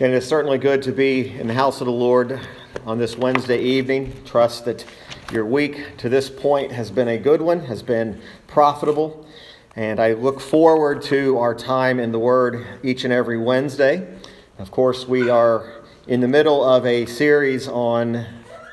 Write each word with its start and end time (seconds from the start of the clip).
And 0.00 0.12
it 0.12 0.16
is 0.16 0.26
certainly 0.26 0.58
good 0.58 0.82
to 0.82 0.92
be 0.92 1.28
in 1.38 1.46
the 1.46 1.54
house 1.54 1.80
of 1.80 1.84
the 1.84 1.92
Lord 1.92 2.40
on 2.84 2.98
this 2.98 3.16
Wednesday 3.16 3.62
evening. 3.62 4.12
Trust 4.24 4.64
that 4.64 4.84
your 5.30 5.46
week 5.46 5.96
to 5.98 6.08
this 6.08 6.28
point 6.28 6.72
has 6.72 6.90
been 6.90 7.06
a 7.06 7.16
good 7.16 7.40
one, 7.40 7.60
has 7.66 7.80
been 7.80 8.20
profitable. 8.48 9.24
And 9.76 10.00
I 10.00 10.14
look 10.14 10.40
forward 10.40 11.00
to 11.02 11.38
our 11.38 11.54
time 11.54 12.00
in 12.00 12.10
the 12.10 12.18
Word 12.18 12.66
each 12.82 13.04
and 13.04 13.12
every 13.12 13.38
Wednesday. 13.38 14.18
Of 14.58 14.72
course, 14.72 15.06
we 15.06 15.30
are 15.30 15.84
in 16.08 16.20
the 16.20 16.26
middle 16.26 16.64
of 16.64 16.84
a 16.84 17.06
series 17.06 17.68
on 17.68 18.26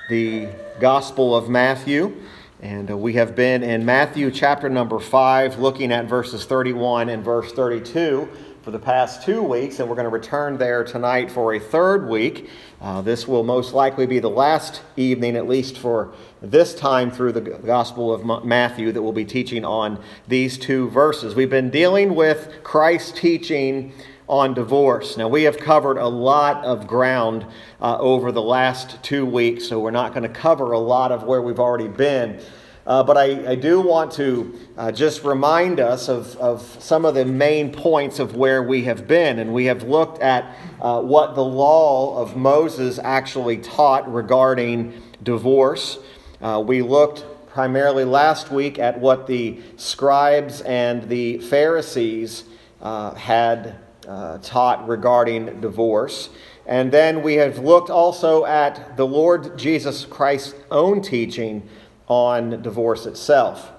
the 0.09 0.49
Gospel 0.79 1.35
of 1.35 1.49
Matthew. 1.49 2.19
And 2.63 2.89
uh, 2.89 2.97
we 2.97 3.13
have 3.13 3.35
been 3.35 3.61
in 3.61 3.85
Matthew 3.85 4.31
chapter 4.31 4.69
number 4.69 4.97
5, 4.97 5.59
looking 5.59 5.91
at 5.91 6.05
verses 6.05 6.45
31 6.45 7.09
and 7.09 7.23
verse 7.23 7.51
32 7.51 8.27
for 8.61 8.69
the 8.69 8.79
past 8.79 9.23
two 9.23 9.41
weeks, 9.41 9.79
and 9.79 9.89
we're 9.89 9.95
going 9.95 10.05
to 10.05 10.11
return 10.11 10.55
there 10.55 10.83
tonight 10.83 11.31
for 11.31 11.55
a 11.55 11.59
third 11.59 12.07
week. 12.07 12.47
Uh, 12.79 13.01
this 13.01 13.27
will 13.27 13.43
most 13.43 13.73
likely 13.73 14.05
be 14.05 14.19
the 14.19 14.29
last 14.29 14.83
evening, 14.95 15.35
at 15.35 15.47
least 15.47 15.79
for 15.79 16.13
this 16.43 16.75
time 16.75 17.09
through 17.09 17.31
the 17.31 17.41
Gospel 17.41 18.13
of 18.13 18.45
Matthew, 18.45 18.91
that 18.91 19.01
we'll 19.01 19.13
be 19.13 19.25
teaching 19.25 19.65
on 19.65 19.99
these 20.27 20.59
two 20.59 20.89
verses. 20.91 21.33
We've 21.33 21.49
been 21.49 21.71
dealing 21.71 22.13
with 22.13 22.63
Christ's 22.63 23.19
teaching 23.19 23.93
on 24.29 24.53
divorce. 24.53 25.17
Now, 25.17 25.27
we 25.27 25.43
have 25.43 25.57
covered 25.57 25.97
a 25.97 26.07
lot 26.07 26.63
of 26.63 26.85
ground 26.85 27.47
uh, 27.81 27.97
over 27.97 28.31
the 28.31 28.43
last 28.43 29.01
two 29.01 29.25
weeks, 29.25 29.67
so 29.67 29.79
we're 29.79 29.89
not 29.89 30.13
going 30.13 30.23
to 30.23 30.29
cover 30.29 30.71
a 30.71 30.79
lot 30.79 31.11
of 31.11 31.23
where 31.23 31.41
we've 31.41 31.59
already 31.59 31.87
been. 31.87 32.39
Uh, 32.85 33.03
but 33.03 33.15
I, 33.15 33.51
I, 33.51 33.55
do 33.55 33.79
want 33.79 34.11
to 34.13 34.59
uh, 34.75 34.91
just 34.91 35.23
remind 35.23 35.79
us 35.79 36.09
of, 36.09 36.35
of 36.37 36.61
some 36.81 37.05
of 37.05 37.13
the 37.13 37.25
main 37.25 37.71
points 37.71 38.17
of 38.17 38.35
where 38.35 38.63
we 38.63 38.85
have 38.85 39.07
been. 39.07 39.37
And 39.37 39.53
we 39.53 39.65
have 39.65 39.83
looked 39.83 40.19
at 40.21 40.55
uh, 40.81 40.99
what 41.01 41.35
the 41.35 41.43
law 41.43 42.17
of 42.19 42.35
Moses 42.35 42.97
actually 42.97 43.57
taught 43.57 44.11
regarding 44.11 44.99
divorce. 45.21 45.99
Uh, 46.41 46.63
we 46.65 46.81
looked 46.81 47.23
primarily 47.49 48.03
last 48.03 48.49
week 48.49 48.79
at 48.79 48.99
what 48.99 49.27
the 49.27 49.61
scribes 49.75 50.61
and 50.61 51.07
the 51.07 51.37
Pharisees 51.37 52.45
uh, 52.81 53.13
had 53.13 53.75
uh, 54.07 54.39
taught 54.39 54.87
regarding 54.87 55.61
divorce. 55.61 56.29
And 56.65 56.91
then 56.91 57.21
we 57.21 57.35
have 57.35 57.59
looked 57.59 57.89
also 57.89 58.45
at 58.45 58.95
the 58.97 59.05
Lord 59.05 59.57
Jesus 59.57 60.05
Christ's 60.05 60.55
own 60.71 61.01
teaching 61.01 61.67
on 62.11 62.61
divorce 62.61 63.05
itself. 63.05 63.71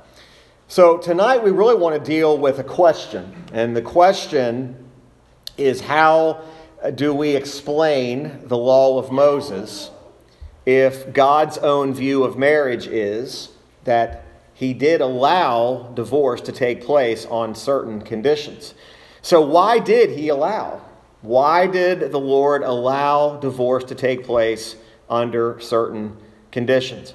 So 0.67 0.97
tonight 0.97 1.45
we 1.45 1.51
really 1.51 1.75
want 1.75 2.03
to 2.03 2.11
deal 2.11 2.39
with 2.39 2.59
a 2.59 2.65
question. 2.65 3.45
And 3.53 3.77
the 3.77 3.83
question 3.83 4.89
is 5.59 5.83
how 5.83 6.41
do 6.95 7.13
we 7.13 7.37
explain 7.37 8.41
the 8.49 8.57
law 8.57 8.99
of 8.99 9.13
Moses 9.13 9.91
if 10.65 11.13
God's 11.13 11.59
own 11.59 11.93
view 11.93 12.25
of 12.25 12.39
marriage 12.39 12.87
is 12.87 13.51
that 13.85 14.25
he 14.55 14.73
did 14.73 15.03
allow 15.03 15.93
divorce 15.95 16.41
to 16.41 16.53
take 16.53 16.83
place 16.83 17.27
on 17.27 17.55
certain 17.55 18.01
conditions? 18.01 18.73
So, 19.21 19.43
why 19.43 19.79
did 19.79 20.19
he 20.19 20.31
allow? 20.31 20.81
Why 21.21 21.67
did 21.67 22.11
the 22.11 22.19
Lord 22.19 22.63
allow 22.63 23.37
divorce 23.37 23.85
to 23.85 23.95
take 23.95 24.25
place 24.25 24.77
under 25.11 25.61
certain 25.61 26.17
conditions? 26.51 27.13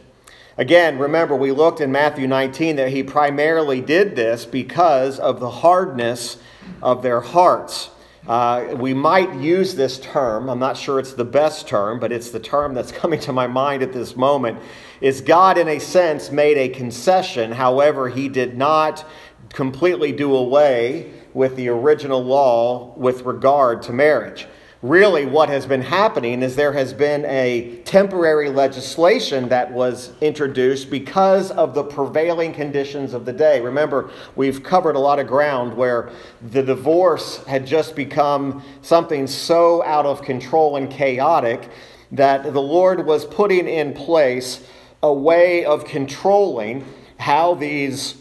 Again, 0.60 0.98
remember, 0.98 1.36
we 1.36 1.52
looked 1.52 1.82
in 1.82 1.92
Matthew 1.92 2.26
19 2.26 2.78
that 2.78 2.90
he 2.90 3.04
primarily 3.04 3.80
did 3.80 4.16
this 4.16 4.44
because 4.44 5.20
of 5.20 5.40
the 5.40 5.52
hardness 5.52 6.38
of 6.82 7.04
their 7.04 7.22
hearts. 7.22 7.92
Uh, 8.28 8.74
we 8.76 8.92
might 8.92 9.36
use 9.36 9.76
this 9.76 10.00
term, 10.00 10.50
I'm 10.50 10.58
not 10.58 10.76
sure 10.76 11.00
it's 11.00 11.14
the 11.14 11.24
best 11.24 11.68
term, 11.68 12.00
but 12.00 12.12
it's 12.12 12.32
the 12.32 12.40
term 12.40 12.74
that's 12.74 12.92
coming 13.04 13.20
to 13.22 13.32
my 13.32 13.46
mind 13.46 13.84
at 13.84 13.94
this 13.94 14.16
moment. 14.16 14.58
Is 15.00 15.22
God, 15.22 15.60
in 15.60 15.68
a 15.68 15.80
sense, 15.80 16.32
made 16.32 16.58
a 16.58 16.70
concession, 16.70 17.52
however, 17.52 18.10
he 18.10 18.28
did 18.28 18.58
not 18.58 19.06
completely 19.50 20.12
do 20.12 20.36
away 20.36 21.14
with 21.36 21.56
the 21.56 21.70
original 21.70 22.24
law 22.24 22.96
with 22.98 23.22
regard 23.22 23.84
to 23.84 23.94
marriage 23.94 24.48
really 24.82 25.26
what 25.26 25.50
has 25.50 25.66
been 25.66 25.82
happening 25.82 26.44
is 26.44 26.56
there 26.56 26.74
has 26.74 26.94
been 26.94 27.26
a 27.26 27.82
temporary 27.84 28.50
legislation 28.50 29.50
that 29.50 29.72
was 29.72 30.12
introduced 30.22 30.90
because 30.92 31.50
of 31.52 31.74
the 31.74 31.84
prevailing 31.84 32.54
conditions 32.54 33.14
of 33.14 33.26
the 33.26 33.34
day. 33.34 33.60
Remember, 33.60 34.12
we've 34.36 34.62
covered 34.62 34.96
a 34.96 35.00
lot 35.00 35.18
of 35.20 35.28
ground 35.28 35.76
where 35.76 36.12
the 36.52 36.62
divorce 36.62 37.44
had 37.46 37.66
just 37.66 37.96
become 37.96 38.64
something 38.82 39.26
so 39.26 39.84
out 39.84 40.06
of 40.06 40.22
control 40.22 40.76
and 40.76 40.92
chaotic 40.92 41.70
that 42.12 42.44
the 42.44 42.62
Lord 42.62 43.06
was 43.06 43.26
putting 43.26 43.68
in 43.68 43.94
place 43.94 44.64
a 45.02 45.14
way 45.14 45.66
of 45.66 45.86
controlling 45.86 46.86
how 47.18 47.56
these 47.56 48.16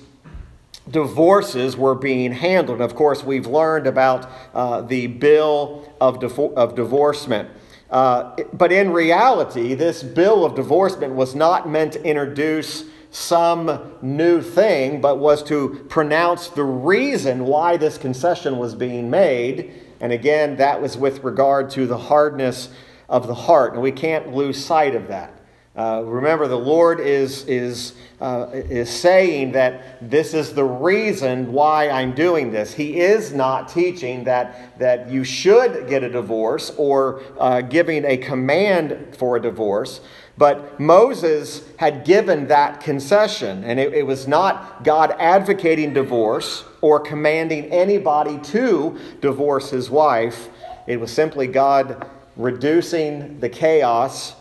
divorces 0.88 1.76
were 1.76 1.94
being 1.94 2.32
handled. 2.32 2.80
Of 2.80 2.94
course, 2.94 3.24
we've 3.24 3.46
learned 3.46 3.86
about 3.86 4.30
uh, 4.54 4.82
the 4.82 5.08
bill 5.08 5.92
of, 6.00 6.22
of 6.22 6.74
divorcement. 6.74 7.50
Uh, 7.90 8.36
but 8.52 8.72
in 8.72 8.92
reality, 8.92 9.74
this 9.74 10.02
bill 10.02 10.44
of 10.44 10.54
divorcement 10.54 11.14
was 11.14 11.34
not 11.34 11.68
meant 11.68 11.92
to 11.92 12.02
introduce 12.04 12.84
some 13.10 13.94
new 14.02 14.42
thing, 14.42 15.00
but 15.00 15.18
was 15.18 15.42
to 15.44 15.86
pronounce 15.88 16.48
the 16.48 16.64
reason 16.64 17.46
why 17.46 17.76
this 17.76 17.96
concession 17.96 18.58
was 18.58 18.74
being 18.74 19.08
made. 19.08 19.72
And 20.00 20.12
again, 20.12 20.56
that 20.56 20.82
was 20.82 20.96
with 20.96 21.24
regard 21.24 21.70
to 21.70 21.86
the 21.86 21.96
hardness 21.96 22.68
of 23.08 23.26
the 23.26 23.34
heart. 23.34 23.72
And 23.72 23.82
we 23.82 23.92
can't 23.92 24.34
lose 24.34 24.62
sight 24.62 24.94
of 24.94 25.08
that. 25.08 25.35
Uh, 25.76 26.02
remember, 26.06 26.48
the 26.48 26.58
Lord 26.58 27.00
is, 27.00 27.44
is, 27.44 27.92
uh, 28.18 28.48
is 28.52 28.88
saying 28.88 29.52
that 29.52 30.10
this 30.10 30.32
is 30.32 30.54
the 30.54 30.64
reason 30.64 31.52
why 31.52 31.90
I'm 31.90 32.14
doing 32.14 32.50
this. 32.50 32.72
He 32.72 32.98
is 33.00 33.34
not 33.34 33.68
teaching 33.68 34.24
that, 34.24 34.78
that 34.78 35.10
you 35.10 35.22
should 35.22 35.86
get 35.86 36.02
a 36.02 36.08
divorce 36.08 36.72
or 36.78 37.20
uh, 37.38 37.60
giving 37.60 38.06
a 38.06 38.16
command 38.16 39.16
for 39.18 39.36
a 39.36 39.42
divorce. 39.42 40.00
But 40.38 40.80
Moses 40.80 41.62
had 41.78 42.06
given 42.06 42.48
that 42.48 42.80
concession, 42.80 43.62
and 43.64 43.78
it, 43.78 43.92
it 43.92 44.06
was 44.06 44.26
not 44.26 44.82
God 44.82 45.14
advocating 45.18 45.92
divorce 45.92 46.64
or 46.80 47.00
commanding 47.00 47.66
anybody 47.66 48.38
to 48.52 48.98
divorce 49.20 49.70
his 49.70 49.90
wife. 49.90 50.48
It 50.86 51.00
was 51.00 51.10
simply 51.10 51.46
God 51.46 52.08
reducing 52.34 53.40
the 53.40 53.48
chaos 53.50 54.34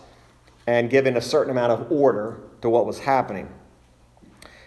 and 0.68 0.90
giving 0.90 1.16
a 1.16 1.22
certain 1.22 1.52
amount 1.52 1.72
of 1.72 1.92
order 1.92 2.40
to 2.62 2.70
what 2.70 2.86
was 2.86 3.00
happening. 3.00 3.50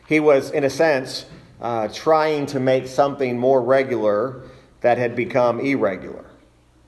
He 0.09 0.21
was, 0.21 0.51
in 0.51 0.65
a 0.65 0.71
sense, 0.71 1.27
uh, 1.61 1.89
trying 1.89 2.47
to 2.47 2.61
make 2.61 2.87
something 2.87 3.39
more 3.39 3.61
regular 3.61 4.43
that 4.81 4.97
had 4.97 5.17
become 5.17 5.61
irregular, 5.61 6.25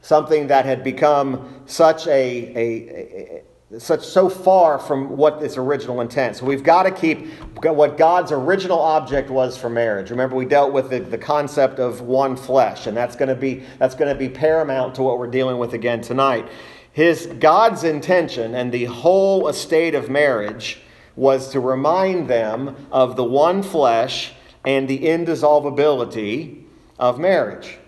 something 0.01 0.47
that 0.47 0.65
had 0.65 0.85
become 0.85 1.63
such 1.67 2.07
a, 2.07 2.11
a, 2.11 3.43
a 3.77 3.79
such 3.79 4.05
so 4.05 4.29
far 4.29 4.81
from 4.81 5.17
what 5.17 5.41
its 5.43 5.57
original 5.57 6.01
intent. 6.01 6.37
So 6.37 6.45
we've 6.45 6.65
got 6.65 6.83
to 6.85 6.91
keep 6.91 7.29
what 7.63 7.97
God's 7.97 8.33
original 8.33 8.81
object 8.81 9.31
was 9.31 9.57
for 9.57 9.71
marriage. 9.71 10.11
Remember, 10.11 10.35
we 10.35 10.45
dealt 10.45 10.73
with 10.73 10.91
the, 10.91 10.99
the 10.99 11.19
concept 11.19 11.79
of 11.79 12.01
one 12.01 12.37
flesh, 12.37 12.89
and 12.89 12.97
that's 12.97 13.15
going 13.15 13.29
to 13.29 13.37
be 13.37 13.63
that's 13.79 13.95
going 13.95 14.13
to 14.13 14.19
be 14.19 14.29
paramount 14.29 14.97
to 14.97 15.03
what 15.03 15.19
we're 15.19 15.29
dealing 15.29 15.59
with 15.59 15.75
again 15.75 16.01
tonight. 16.01 16.49
His 16.93 17.27
God's 17.27 17.85
intention 17.85 18.55
and 18.55 18.73
the 18.73 18.87
whole 18.87 19.49
estate 19.49 19.95
of 19.95 20.11
marriage 20.11 20.81
was 21.17 21.51
to 21.51 21.61
remind 21.61 22.29
them 22.29 22.89
of 22.91 23.17
the 23.17 23.25
one 23.25 23.63
flesh 23.63 24.33
and 24.65 24.89
the 24.89 25.07
indissolubility 25.07 26.67
of 26.99 27.19
marriage. 27.19 27.79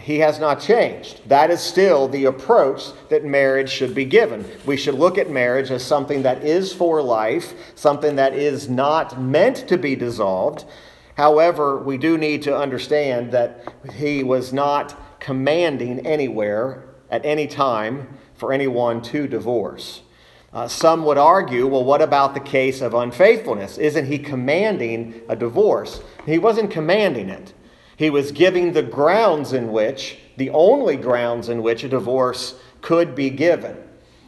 He 0.00 0.18
has 0.18 0.38
not 0.40 0.60
changed. 0.60 1.28
That 1.28 1.50
is 1.50 1.60
still 1.60 2.08
the 2.08 2.24
approach 2.24 2.86
that 3.08 3.24
marriage 3.24 3.70
should 3.70 3.94
be 3.94 4.04
given. 4.04 4.44
We 4.66 4.76
should 4.76 4.96
look 4.96 5.16
at 5.16 5.30
marriage 5.30 5.70
as 5.70 5.84
something 5.84 6.22
that 6.22 6.44
is 6.44 6.72
for 6.72 7.00
life, 7.00 7.54
something 7.76 8.16
that 8.16 8.34
is 8.34 8.68
not 8.68 9.20
meant 9.20 9.68
to 9.68 9.78
be 9.78 9.94
dissolved. 9.94 10.64
However, 11.16 11.78
we 11.78 11.98
do 11.98 12.18
need 12.18 12.42
to 12.42 12.56
understand 12.56 13.32
that 13.32 13.72
he 13.94 14.24
was 14.24 14.52
not 14.52 15.20
commanding 15.20 16.04
anywhere 16.04 16.88
at 17.10 17.24
any 17.24 17.46
time 17.46 18.08
for 18.42 18.52
anyone 18.52 19.00
to 19.00 19.28
divorce. 19.28 20.02
Uh, 20.52 20.66
some 20.66 21.04
would 21.04 21.16
argue, 21.16 21.64
well, 21.64 21.84
what 21.84 22.02
about 22.02 22.34
the 22.34 22.40
case 22.40 22.80
of 22.80 22.92
unfaithfulness? 22.92 23.78
Isn't 23.78 24.06
he 24.06 24.18
commanding 24.18 25.22
a 25.28 25.36
divorce? 25.36 26.02
He 26.26 26.38
wasn't 26.38 26.72
commanding 26.72 27.28
it. 27.28 27.54
He 27.96 28.10
was 28.10 28.32
giving 28.32 28.72
the 28.72 28.82
grounds 28.82 29.52
in 29.52 29.70
which, 29.70 30.18
the 30.38 30.50
only 30.50 30.96
grounds 30.96 31.48
in 31.50 31.62
which 31.62 31.84
a 31.84 31.88
divorce 31.88 32.56
could 32.80 33.14
be 33.14 33.30
given. 33.30 33.76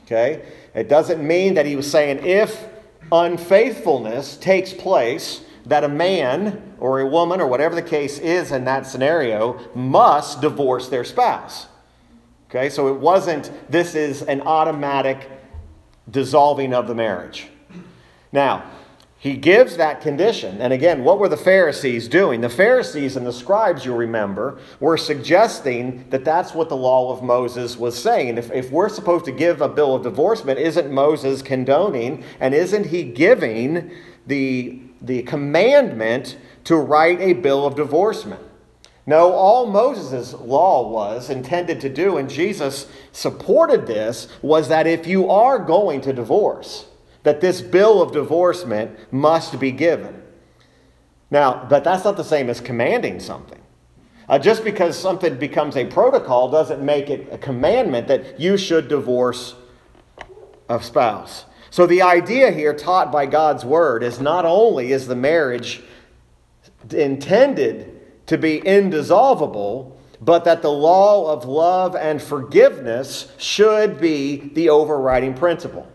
Okay? 0.05 0.45
It 0.77 0.89
doesn't 0.89 1.21
mean 1.21 1.55
that 1.55 1.67
he 1.67 1.75
was 1.75 1.91
saying 1.91 2.25
if 2.25 2.69
unfaithfulness 3.11 4.37
takes 4.37 4.73
place, 4.73 5.41
that 5.67 5.83
a 5.83 5.89
man 5.89 6.77
or 6.79 7.01
a 7.01 7.07
woman 7.07 7.41
or 7.41 7.49
whatever 7.49 7.75
the 7.75 7.83
case 7.83 8.21
is 8.21 8.53
in 8.53 8.65
that 8.67 8.87
scenario 8.87 9.59
must 9.75 10.41
divorce 10.41 10.89
their 10.89 11.03
spouse. 11.03 11.67
Okay, 12.55 12.71
so 12.71 12.87
it 12.87 13.01
wasn't, 13.01 13.51
this 13.69 13.97
is 13.97 14.23
an 14.23 14.43
automatic 14.43 15.29
dissolving 16.09 16.73
of 16.73 16.87
the 16.87 16.95
marriage. 16.95 17.49
Now, 18.31 18.71
he 19.19 19.37
gives 19.37 19.77
that 19.79 20.01
condition. 20.03 20.61
And 20.61 20.73
again, 20.73 21.03
what 21.03 21.19
were 21.19 21.29
the 21.29 21.37
Pharisees 21.37 22.07
doing? 22.07 22.43
The 22.43 22.49
Pharisees 22.49 23.17
and 23.17 23.27
the 23.27 23.33
scribes, 23.33 23.85
you 23.85 23.93
remember, 23.93 24.59
were 24.79 24.97
suggesting 24.97 26.09
that 26.11 26.25
that's 26.25 26.55
what 26.55 26.69
the 26.69 26.77
law 26.77 27.11
of 27.13 27.25
Moses 27.25 27.77
was 27.77 28.01
saying. 28.01 28.39
If, 28.39 28.53
if 28.53 28.71
we're 28.71 28.89
supposed 28.89 29.25
to 29.25 29.33
give 29.33 29.61
a 29.61 29.69
bill 29.69 29.97
of 29.97 30.05
divorcement, 30.05 30.61
isn't 30.61 30.93
Moses 30.93 31.43
condoning 31.43 32.23
and 32.39 32.55
isn't 32.55 32.87
he 32.87 33.03
giving 33.03 33.91
the, 34.29 34.81
the 35.03 35.25
commandment 35.25 36.37
to 36.65 36.77
write 36.77 37.21
a 37.21 37.33
bill 37.33 37.67
of 37.67 37.75
divorcement? 37.75 38.44
No, 39.07 39.33
all 39.33 39.67
Moses' 39.67 40.33
law 40.33 40.89
was 40.89 41.29
intended 41.29 41.81
to 41.83 41.91
do, 41.91 42.17
and 42.17 42.29
Jesus 42.29 42.87
supported 43.13 43.87
this, 43.87 44.29
was 44.41 44.69
that 44.69 44.87
if 44.87 45.07
you 45.07 45.31
are 45.31 45.59
going 45.59 46.01
to 46.03 46.13
divorce, 46.13 46.87
that 47.23 47.41
this 47.41 47.61
bill 47.61 48.01
of 48.01 48.13
divorcement 48.13 48.97
must 49.13 49.61
be 49.61 49.73
given. 49.73 50.23
Now, 51.31 51.67
but 51.69 51.85
that's 51.85 52.05
not 52.05 52.17
the 52.17 52.25
same 52.25 52.49
as 52.49 52.61
commanding 52.61 53.21
something. 53.21 53.61
Uh, 54.27 54.39
just 54.39 54.65
because 54.65 54.99
something 54.99 55.37
becomes 55.37 55.77
a 55.77 55.85
protocol 55.85 56.51
doesn't 56.51 56.83
make 56.83 57.11
it 57.11 57.29
a 57.31 57.37
commandment 57.37 58.09
that 58.09 58.41
you 58.41 58.57
should 58.57 58.89
divorce 58.89 59.55
a 60.71 60.83
spouse. 60.83 61.45
So 61.69 61.87
the 61.87 62.03
idea 62.03 62.51
here 62.53 62.73
taught 62.73 63.13
by 63.13 63.27
God's 63.27 63.65
word 63.65 64.03
is 64.03 64.21
not 64.21 64.47
only 64.47 64.93
is 64.93 65.07
the 65.07 65.17
marriage 65.17 65.83
intended 66.91 67.94
to 68.27 68.39
be 68.39 68.59
indissoluble, 68.59 69.99
but 70.21 70.45
that 70.45 70.63
the 70.63 70.71
law 70.71 71.33
of 71.33 71.45
love 71.45 71.95
and 71.95 72.23
forgiveness 72.23 73.33
should 73.37 74.01
be 74.01 74.37
the 74.55 74.71
overriding 74.71 75.35
principle. 75.35 75.87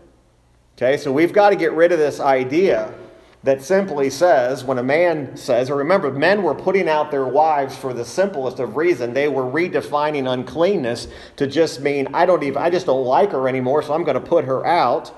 Okay, 0.76 0.96
so 0.96 1.12
we've 1.12 1.32
got 1.32 1.50
to 1.50 1.56
get 1.56 1.72
rid 1.72 1.92
of 1.92 1.98
this 1.98 2.20
idea 2.20 2.94
that 3.42 3.62
simply 3.62 4.10
says, 4.10 4.64
when 4.64 4.78
a 4.78 4.82
man 4.82 5.34
says, 5.36 5.70
or 5.70 5.76
remember, 5.76 6.10
men 6.10 6.42
were 6.42 6.54
putting 6.54 6.88
out 6.88 7.10
their 7.10 7.26
wives 7.26 7.74
for 7.74 7.94
the 7.94 8.04
simplest 8.04 8.60
of 8.60 8.76
reason. 8.76 9.14
They 9.14 9.28
were 9.28 9.44
redefining 9.44 10.30
uncleanness 10.30 11.08
to 11.36 11.46
just 11.46 11.80
mean, 11.80 12.08
I 12.12 12.26
don't 12.26 12.42
even, 12.42 12.62
I 12.62 12.68
just 12.68 12.86
don't 12.86 13.04
like 13.04 13.32
her 13.32 13.48
anymore, 13.48 13.82
so 13.82 13.94
I'm 13.94 14.04
going 14.04 14.20
to 14.20 14.26
put 14.26 14.44
her 14.44 14.66
out. 14.66 15.12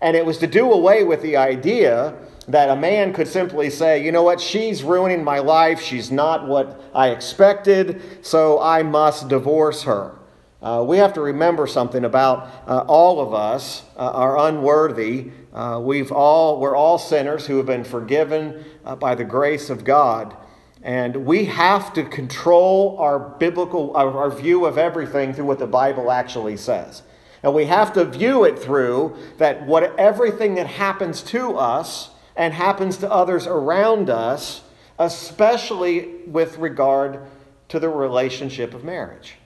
And 0.00 0.16
it 0.16 0.24
was 0.24 0.38
to 0.38 0.46
do 0.46 0.70
away 0.70 1.02
with 1.02 1.22
the 1.22 1.36
idea 1.36 2.14
that 2.48 2.68
a 2.70 2.76
man 2.76 3.12
could 3.12 3.28
simply 3.28 3.70
say, 3.70 4.04
you 4.04 4.12
know 4.12 4.22
what, 4.22 4.40
she's 4.40 4.82
ruining 4.82 5.24
my 5.24 5.38
life. 5.40 5.80
She's 5.80 6.10
not 6.10 6.46
what 6.46 6.80
I 6.94 7.08
expected, 7.08 8.00
so 8.22 8.60
I 8.60 8.82
must 8.82 9.28
divorce 9.28 9.82
her. 9.82 10.16
Uh, 10.62 10.82
we 10.86 10.96
have 10.96 11.12
to 11.12 11.20
remember 11.20 11.66
something 11.66 12.04
about 12.04 12.48
uh, 12.66 12.84
all 12.88 13.20
of 13.20 13.34
us 13.34 13.84
uh, 13.96 14.10
are 14.10 14.48
unworthy. 14.48 15.30
Uh, 15.52 15.80
we've 15.82 16.10
all, 16.10 16.60
we're 16.60 16.76
all 16.76 16.98
sinners 16.98 17.46
who 17.46 17.56
have 17.56 17.66
been 17.66 17.84
forgiven 17.84 18.64
uh, 18.84 18.96
by 18.96 19.14
the 19.14 19.24
grace 19.24 19.68
of 19.68 19.84
God. 19.84 20.36
And 20.82 21.26
we 21.26 21.46
have 21.46 21.92
to 21.94 22.04
control 22.04 22.96
our 22.98 23.18
biblical, 23.18 23.96
our, 23.96 24.10
our 24.16 24.30
view 24.30 24.66
of 24.66 24.78
everything 24.78 25.34
through 25.34 25.46
what 25.46 25.58
the 25.58 25.66
Bible 25.66 26.10
actually 26.10 26.56
says. 26.56 27.02
And 27.42 27.54
we 27.54 27.66
have 27.66 27.92
to 27.92 28.04
view 28.04 28.44
it 28.44 28.58
through 28.58 29.16
that 29.38 29.66
what 29.66 29.98
everything 29.98 30.54
that 30.54 30.66
happens 30.66 31.22
to 31.24 31.56
us 31.56 32.10
and 32.36 32.52
happens 32.52 32.98
to 32.98 33.10
others 33.10 33.46
around 33.46 34.10
us, 34.10 34.62
especially 34.98 36.16
with 36.26 36.58
regard 36.58 37.20
to 37.68 37.80
the 37.80 37.88
relationship 37.88 38.74
of 38.74 38.84
marriage. 38.84 39.36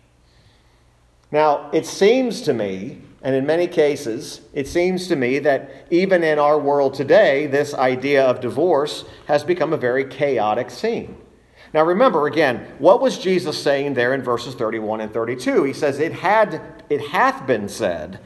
Now, 1.32 1.70
it 1.72 1.86
seems 1.86 2.42
to 2.42 2.52
me, 2.52 2.98
and 3.22 3.34
in 3.34 3.46
many 3.46 3.68
cases, 3.68 4.40
it 4.52 4.66
seems 4.66 5.06
to 5.08 5.16
me 5.16 5.38
that 5.40 5.86
even 5.90 6.24
in 6.24 6.38
our 6.38 6.58
world 6.58 6.94
today, 6.94 7.46
this 7.46 7.72
idea 7.72 8.24
of 8.24 8.40
divorce 8.40 9.04
has 9.26 9.44
become 9.44 9.72
a 9.72 9.76
very 9.76 10.04
chaotic 10.04 10.70
scene. 10.70 11.16
Now, 11.72 11.84
remember 11.84 12.26
again, 12.26 12.66
what 12.78 13.00
was 13.00 13.16
Jesus 13.16 13.62
saying 13.62 13.94
there 13.94 14.12
in 14.12 14.22
verses 14.22 14.56
31 14.56 15.02
and 15.02 15.12
32? 15.12 15.62
He 15.62 15.72
says, 15.72 16.00
It, 16.00 16.12
had, 16.12 16.82
it 16.90 17.00
hath 17.00 17.46
been 17.46 17.68
said, 17.68 18.18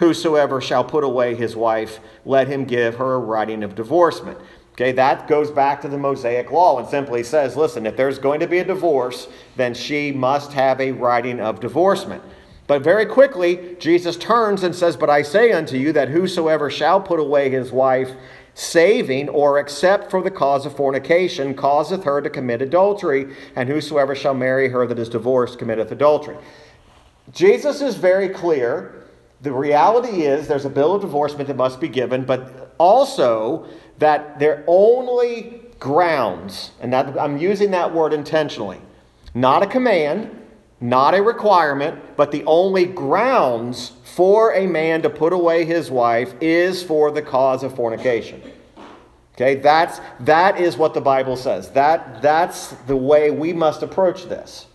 Whosoever 0.00 0.60
shall 0.60 0.82
put 0.82 1.04
away 1.04 1.34
his 1.34 1.54
wife, 1.54 2.00
let 2.24 2.48
him 2.48 2.64
give 2.64 2.96
her 2.96 3.14
a 3.14 3.18
writing 3.18 3.62
of 3.62 3.74
divorcement. 3.74 4.38
Okay, 4.72 4.92
that 4.92 5.28
goes 5.28 5.50
back 5.50 5.82
to 5.82 5.88
the 5.88 5.98
Mosaic 5.98 6.50
law 6.50 6.78
and 6.78 6.88
simply 6.88 7.22
says, 7.22 7.54
listen, 7.54 7.84
if 7.84 7.98
there's 7.98 8.18
going 8.18 8.40
to 8.40 8.46
be 8.46 8.60
a 8.60 8.64
divorce, 8.64 9.28
then 9.56 9.74
she 9.74 10.10
must 10.10 10.54
have 10.54 10.80
a 10.80 10.92
writing 10.92 11.38
of 11.38 11.60
divorcement. 11.60 12.22
But 12.66 12.82
very 12.82 13.04
quickly, 13.04 13.76
Jesus 13.78 14.16
turns 14.16 14.62
and 14.62 14.74
says, 14.74 14.96
But 14.96 15.10
I 15.10 15.20
say 15.20 15.52
unto 15.52 15.76
you 15.76 15.92
that 15.92 16.08
whosoever 16.08 16.70
shall 16.70 17.00
put 17.00 17.20
away 17.20 17.50
his 17.50 17.72
wife, 17.72 18.12
saving 18.54 19.28
or 19.28 19.58
except 19.58 20.10
for 20.10 20.22
the 20.22 20.30
cause 20.30 20.64
of 20.64 20.76
fornication, 20.76 21.52
causeth 21.52 22.04
her 22.04 22.22
to 22.22 22.30
commit 22.30 22.62
adultery, 22.62 23.34
and 23.56 23.68
whosoever 23.68 24.14
shall 24.14 24.34
marry 24.34 24.68
her 24.68 24.86
that 24.86 24.98
is 24.98 25.08
divorced 25.08 25.58
committeth 25.58 25.92
adultery. 25.92 26.36
Jesus 27.32 27.82
is 27.82 27.96
very 27.96 28.28
clear. 28.28 28.99
The 29.42 29.52
reality 29.52 30.22
is 30.22 30.48
there's 30.48 30.66
a 30.66 30.70
bill 30.70 30.94
of 30.94 31.00
divorcement 31.00 31.48
that 31.48 31.56
must 31.56 31.80
be 31.80 31.88
given, 31.88 32.24
but 32.24 32.74
also 32.78 33.66
that 33.98 34.38
there 34.38 34.64
only 34.66 35.62
grounds, 35.78 36.72
and 36.80 36.92
that, 36.92 37.18
I'm 37.18 37.38
using 37.38 37.70
that 37.70 37.94
word 37.94 38.12
intentionally, 38.12 38.80
not 39.34 39.62
a 39.62 39.66
command, 39.66 40.36
not 40.80 41.14
a 41.14 41.22
requirement, 41.22 42.16
but 42.16 42.32
the 42.32 42.44
only 42.44 42.84
grounds 42.84 43.92
for 44.04 44.52
a 44.54 44.66
man 44.66 45.02
to 45.02 45.10
put 45.10 45.32
away 45.32 45.64
his 45.64 45.90
wife 45.90 46.34
is 46.40 46.82
for 46.82 47.10
the 47.10 47.22
cause 47.22 47.62
of 47.62 47.74
fornication. 47.74 48.42
Okay, 49.34 49.54
that's 49.54 50.00
that 50.20 50.60
is 50.60 50.76
what 50.76 50.92
the 50.92 51.00
Bible 51.00 51.36
says. 51.36 51.70
That 51.70 52.20
that's 52.20 52.68
the 52.86 52.96
way 52.96 53.30
we 53.30 53.54
must 53.54 53.82
approach 53.82 54.24
this. 54.24 54.66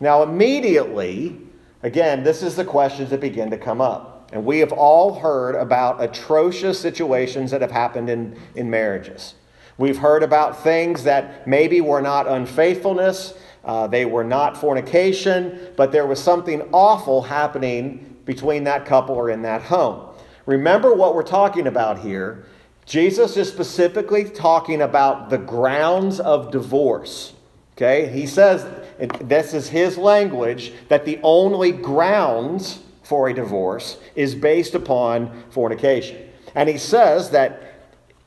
Now 0.00 0.22
immediately, 0.22 1.38
again, 1.84 2.24
this 2.24 2.42
is 2.42 2.56
the 2.56 2.64
questions 2.64 3.10
that 3.10 3.20
begin 3.20 3.50
to 3.50 3.58
come 3.58 3.80
up. 3.80 4.30
And 4.32 4.44
we 4.44 4.58
have 4.58 4.72
all 4.72 5.14
heard 5.14 5.54
about 5.54 6.02
atrocious 6.02 6.80
situations 6.80 7.52
that 7.52 7.60
have 7.60 7.70
happened 7.70 8.10
in, 8.10 8.36
in 8.56 8.68
marriages. 8.68 9.34
We've 9.78 9.98
heard 9.98 10.22
about 10.22 10.64
things 10.64 11.04
that 11.04 11.46
maybe 11.46 11.80
were 11.80 12.00
not 12.00 12.26
unfaithfulness, 12.26 13.34
uh, 13.64 13.86
they 13.86 14.04
were 14.04 14.24
not 14.24 14.56
fornication, 14.56 15.72
but 15.76 15.92
there 15.92 16.06
was 16.06 16.22
something 16.22 16.62
awful 16.72 17.22
happening 17.22 18.16
between 18.24 18.64
that 18.64 18.86
couple 18.86 19.14
or 19.14 19.30
in 19.30 19.42
that 19.42 19.62
home. 19.62 20.08
Remember 20.46 20.94
what 20.94 21.14
we're 21.14 21.22
talking 21.22 21.66
about 21.66 21.98
here. 21.98 22.46
Jesus 22.86 23.36
is 23.36 23.48
specifically 23.48 24.24
talking 24.24 24.82
about 24.82 25.30
the 25.30 25.38
grounds 25.38 26.20
of 26.20 26.50
divorce. 26.50 27.32
Okay? 27.76 28.08
He 28.08 28.26
says, 28.26 28.66
this 28.98 29.54
is 29.54 29.68
his 29.68 29.98
language, 29.98 30.72
that 30.88 31.04
the 31.04 31.20
only 31.22 31.72
grounds 31.72 32.80
for 33.02 33.28
a 33.28 33.34
divorce 33.34 33.98
is 34.14 34.34
based 34.34 34.74
upon 34.74 35.44
fornication. 35.50 36.28
And 36.54 36.68
he 36.68 36.78
says 36.78 37.30
that 37.30 37.60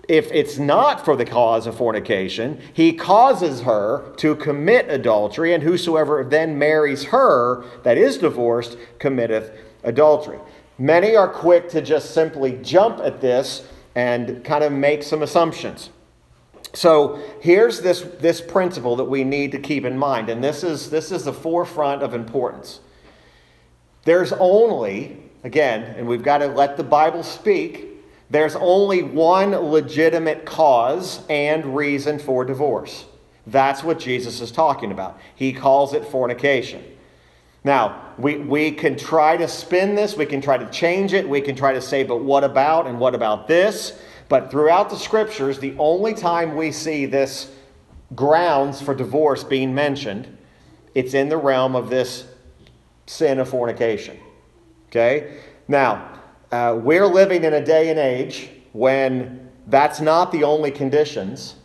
if 0.08 0.32
it's 0.32 0.58
not 0.58 1.04
for 1.04 1.16
the 1.16 1.26
cause 1.26 1.68
of 1.68 1.78
fornication, 1.78 2.62
he 2.74 2.94
causes 2.94 3.62
her 3.62 4.14
to 4.18 4.36
commit 4.36 4.90
adultery, 4.90 5.54
and 5.54 5.64
whosoever 5.64 6.24
then 6.24 6.58
marries 6.58 7.06
her 7.06 7.66
that 7.84 7.98
is 7.98 8.18
divorced 8.18 8.78
committeth 9.00 9.52
adultery. 9.84 10.40
Many 10.78 11.16
are 11.16 11.28
quick 11.28 11.70
to 11.70 11.82
just 11.82 12.14
simply 12.14 12.60
jump 12.62 13.00
at 13.00 13.20
this 13.20 13.68
and 13.96 14.44
kind 14.46 14.64
of 14.64 14.72
make 14.72 15.04
some 15.04 15.24
assumptions. 15.24 15.90
So 16.74 17.20
here's 17.42 17.82
this, 17.82 18.02
this 18.20 18.42
principle 18.42 18.96
that 18.98 19.06
we 19.06 19.24
need 19.24 19.52
to 19.54 19.60
keep 19.60 19.86
in 19.86 19.98
mind, 19.98 20.30
and 20.30 20.44
this 20.44 20.64
is, 20.64 20.90
this 20.90 21.12
is 21.12 21.24
the 21.24 21.34
forefront 21.34 22.04
of 22.04 22.14
importance. 22.14 22.82
There's 24.04 24.34
only, 24.34 25.18
again, 25.44 25.84
and 25.98 26.08
we've 26.08 26.24
got 26.24 26.40
to 26.40 26.48
let 26.48 26.78
the 26.78 26.84
Bible 26.84 27.24
speak, 27.24 27.88
there's 28.30 28.56
only 28.56 29.04
one 29.04 29.52
legitimate 29.52 30.46
cause 30.46 31.26
and 31.30 31.76
reason 31.76 32.20
for 32.20 32.44
divorce. 32.44 33.06
That's 33.46 33.84
what 33.84 34.00
Jesus 34.00 34.42
is 34.42 34.52
talking 34.52 34.92
about. 34.92 35.20
He 35.36 35.54
calls 35.54 35.94
it 35.94 36.04
fornication. 36.04 36.84
Now, 37.64 38.14
we, 38.18 38.38
we 38.38 38.72
can 38.72 38.98
try 38.98 39.38
to 39.38 39.48
spin 39.48 39.96
this, 39.96 40.16
we 40.16 40.26
can 40.26 40.42
try 40.42 40.58
to 40.58 40.70
change 40.70 41.14
it, 41.14 41.28
we 41.28 41.42
can 41.42 41.56
try 41.56 41.74
to 41.74 41.82
say, 41.82 42.04
but 42.04 42.24
what 42.24 42.44
about 42.44 42.88
and 42.88 43.00
what 43.00 43.16
about 43.16 43.48
this? 43.48 44.00
But 44.30 44.52
throughout 44.52 44.90
the 44.90 44.98
scriptures, 44.98 45.60
the 45.60 45.76
only 45.78 46.14
time 46.14 46.56
we 46.56 46.72
see 46.72 47.06
this 47.06 47.52
grounds 48.16 48.82
for 48.82 48.94
divorce 48.94 49.44
being 49.44 49.74
mentioned, 49.74 50.38
it's 50.94 51.14
in 51.14 51.30
the 51.30 51.38
realm 51.38 51.76
of 51.76 51.90
this 51.90 52.26
sin 53.06 53.40
of 53.40 53.50
fornication. 53.50 54.18
Okay? 54.90 55.40
Now, 55.68 56.20
uh, 56.52 56.78
we're 56.82 57.08
living 57.08 57.44
in 57.44 57.54
a 57.54 57.64
day 57.64 57.90
and 57.90 58.00
age 58.00 58.50
when 58.74 59.50
that's 59.68 60.00
not 60.00 60.32
the 60.32 60.44
only 60.44 60.72
conditions 60.72 61.56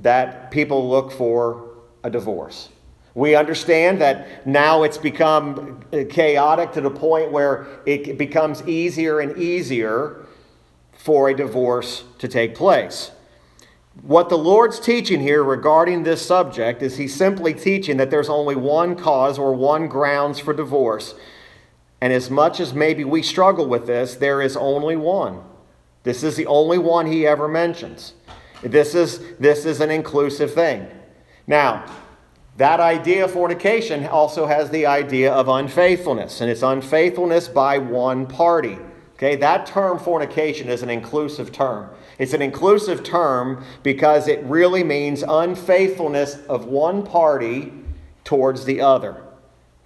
that 0.00 0.50
people 0.50 0.88
look 0.88 1.12
for 1.12 1.70
a 2.02 2.10
divorce. 2.10 2.68
We 3.14 3.34
understand 3.34 4.00
that 4.00 4.46
now 4.46 4.84
it's 4.84 4.96
become 4.96 5.82
chaotic 6.08 6.72
to 6.72 6.80
the 6.80 6.90
point 6.90 7.30
where 7.30 7.66
it 7.84 8.16
becomes 8.16 8.66
easier 8.66 9.20
and 9.20 9.36
easier 9.36 10.21
for 11.02 11.28
a 11.28 11.34
divorce 11.34 12.04
to 12.18 12.28
take 12.28 12.54
place. 12.54 13.10
What 14.02 14.28
the 14.28 14.38
Lord's 14.38 14.78
teaching 14.78 15.20
here 15.20 15.42
regarding 15.42 16.04
this 16.04 16.24
subject 16.24 16.80
is 16.80 16.96
He's 16.96 17.12
simply 17.12 17.54
teaching 17.54 17.96
that 17.96 18.08
there's 18.08 18.28
only 18.28 18.54
one 18.54 18.94
cause 18.94 19.36
or 19.36 19.52
one 19.52 19.88
grounds 19.88 20.38
for 20.38 20.54
divorce. 20.54 21.16
And 22.00 22.12
as 22.12 22.30
much 22.30 22.60
as 22.60 22.72
maybe 22.72 23.02
we 23.02 23.20
struggle 23.20 23.66
with 23.66 23.88
this, 23.88 24.14
there 24.14 24.40
is 24.40 24.56
only 24.56 24.94
one. 24.94 25.42
This 26.04 26.22
is 26.22 26.36
the 26.36 26.46
only 26.46 26.78
one 26.78 27.06
He 27.06 27.26
ever 27.26 27.48
mentions. 27.48 28.12
This 28.62 28.94
is, 28.94 29.18
this 29.40 29.64
is 29.64 29.80
an 29.80 29.90
inclusive 29.90 30.54
thing. 30.54 30.86
Now, 31.48 31.84
that 32.58 32.78
idea 32.78 33.24
of 33.24 33.32
fornication 33.32 34.06
also 34.06 34.46
has 34.46 34.70
the 34.70 34.86
idea 34.86 35.32
of 35.32 35.48
unfaithfulness, 35.48 36.40
and 36.40 36.48
it's 36.48 36.62
unfaithfulness 36.62 37.48
by 37.48 37.78
one 37.78 38.24
party. 38.28 38.78
Okay, 39.22 39.36
that 39.36 39.66
term 39.66 40.00
fornication 40.00 40.68
is 40.68 40.82
an 40.82 40.90
inclusive 40.90 41.52
term. 41.52 41.88
It's 42.18 42.32
an 42.32 42.42
inclusive 42.42 43.04
term 43.04 43.64
because 43.84 44.26
it 44.26 44.42
really 44.42 44.82
means 44.82 45.22
unfaithfulness 45.22 46.38
of 46.48 46.64
one 46.64 47.04
party 47.04 47.72
towards 48.24 48.64
the 48.64 48.80
other. 48.80 49.22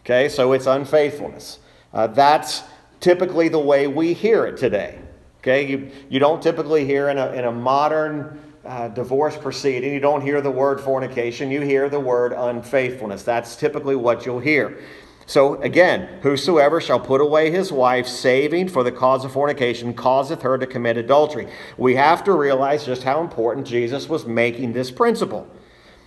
Okay, 0.00 0.30
so 0.30 0.54
it's 0.54 0.64
unfaithfulness. 0.64 1.58
Uh, 1.92 2.06
that's 2.06 2.62
typically 3.00 3.50
the 3.50 3.58
way 3.58 3.86
we 3.86 4.14
hear 4.14 4.46
it 4.46 4.56
today. 4.56 4.98
Okay, 5.40 5.66
you, 5.66 5.90
you 6.08 6.18
don't 6.18 6.42
typically 6.42 6.86
hear 6.86 7.10
in 7.10 7.18
a, 7.18 7.30
in 7.32 7.44
a 7.44 7.52
modern 7.52 8.40
uh, 8.64 8.88
divorce 8.88 9.36
proceeding, 9.36 9.92
you 9.92 10.00
don't 10.00 10.22
hear 10.22 10.40
the 10.40 10.50
word 10.50 10.80
fornication, 10.80 11.50
you 11.50 11.60
hear 11.60 11.90
the 11.90 12.00
word 12.00 12.32
unfaithfulness. 12.32 13.22
That's 13.22 13.54
typically 13.54 13.96
what 13.96 14.24
you'll 14.24 14.40
hear. 14.40 14.82
So 15.26 15.60
again, 15.60 16.20
whosoever 16.22 16.80
shall 16.80 17.00
put 17.00 17.20
away 17.20 17.50
his 17.50 17.72
wife, 17.72 18.06
saving 18.06 18.68
for 18.68 18.84
the 18.84 18.92
cause 18.92 19.24
of 19.24 19.32
fornication, 19.32 19.92
causeth 19.92 20.42
her 20.42 20.56
to 20.56 20.66
commit 20.66 20.96
adultery. 20.96 21.48
We 21.76 21.96
have 21.96 22.22
to 22.24 22.32
realize 22.32 22.86
just 22.86 23.02
how 23.02 23.20
important 23.20 23.66
Jesus 23.66 24.08
was 24.08 24.24
making 24.24 24.72
this 24.72 24.92
principle. 24.92 25.48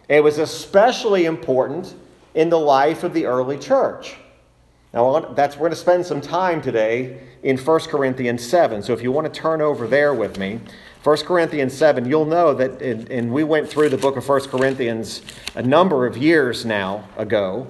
It 0.08 0.24
was 0.24 0.38
especially 0.38 1.26
important 1.26 1.94
in 2.34 2.50
the 2.50 2.60
life 2.60 3.04
of 3.04 3.14
the 3.14 3.26
early 3.26 3.58
church. 3.58 4.16
Now, 4.94 5.20
that's 5.20 5.56
we're 5.56 5.68
going 5.68 5.72
to 5.72 5.76
spend 5.76 6.06
some 6.06 6.22
time 6.22 6.62
today 6.62 7.20
in 7.44 7.58
1 7.58 7.80
Corinthians 7.82 8.44
7. 8.48 8.82
So 8.82 8.94
if 8.94 9.04
you 9.04 9.12
want 9.12 9.32
to 9.32 9.40
turn 9.40 9.62
over 9.62 9.86
there 9.86 10.14
with 10.14 10.40
me, 10.40 10.62
1 11.04 11.18
Corinthians 11.20 11.74
7, 11.74 12.06
you'll 12.06 12.26
know 12.26 12.54
that, 12.54 12.82
and 12.82 13.32
we 13.32 13.44
went 13.46 13.70
through 13.70 13.88
the 13.88 13.98
book 13.98 14.18
of 14.18 14.28
1 14.28 14.42
Corinthians 14.50 15.22
a 15.56 15.64
number 15.64 16.06
of 16.06 16.18
years 16.18 16.66
now 16.66 17.08
ago, 17.18 17.66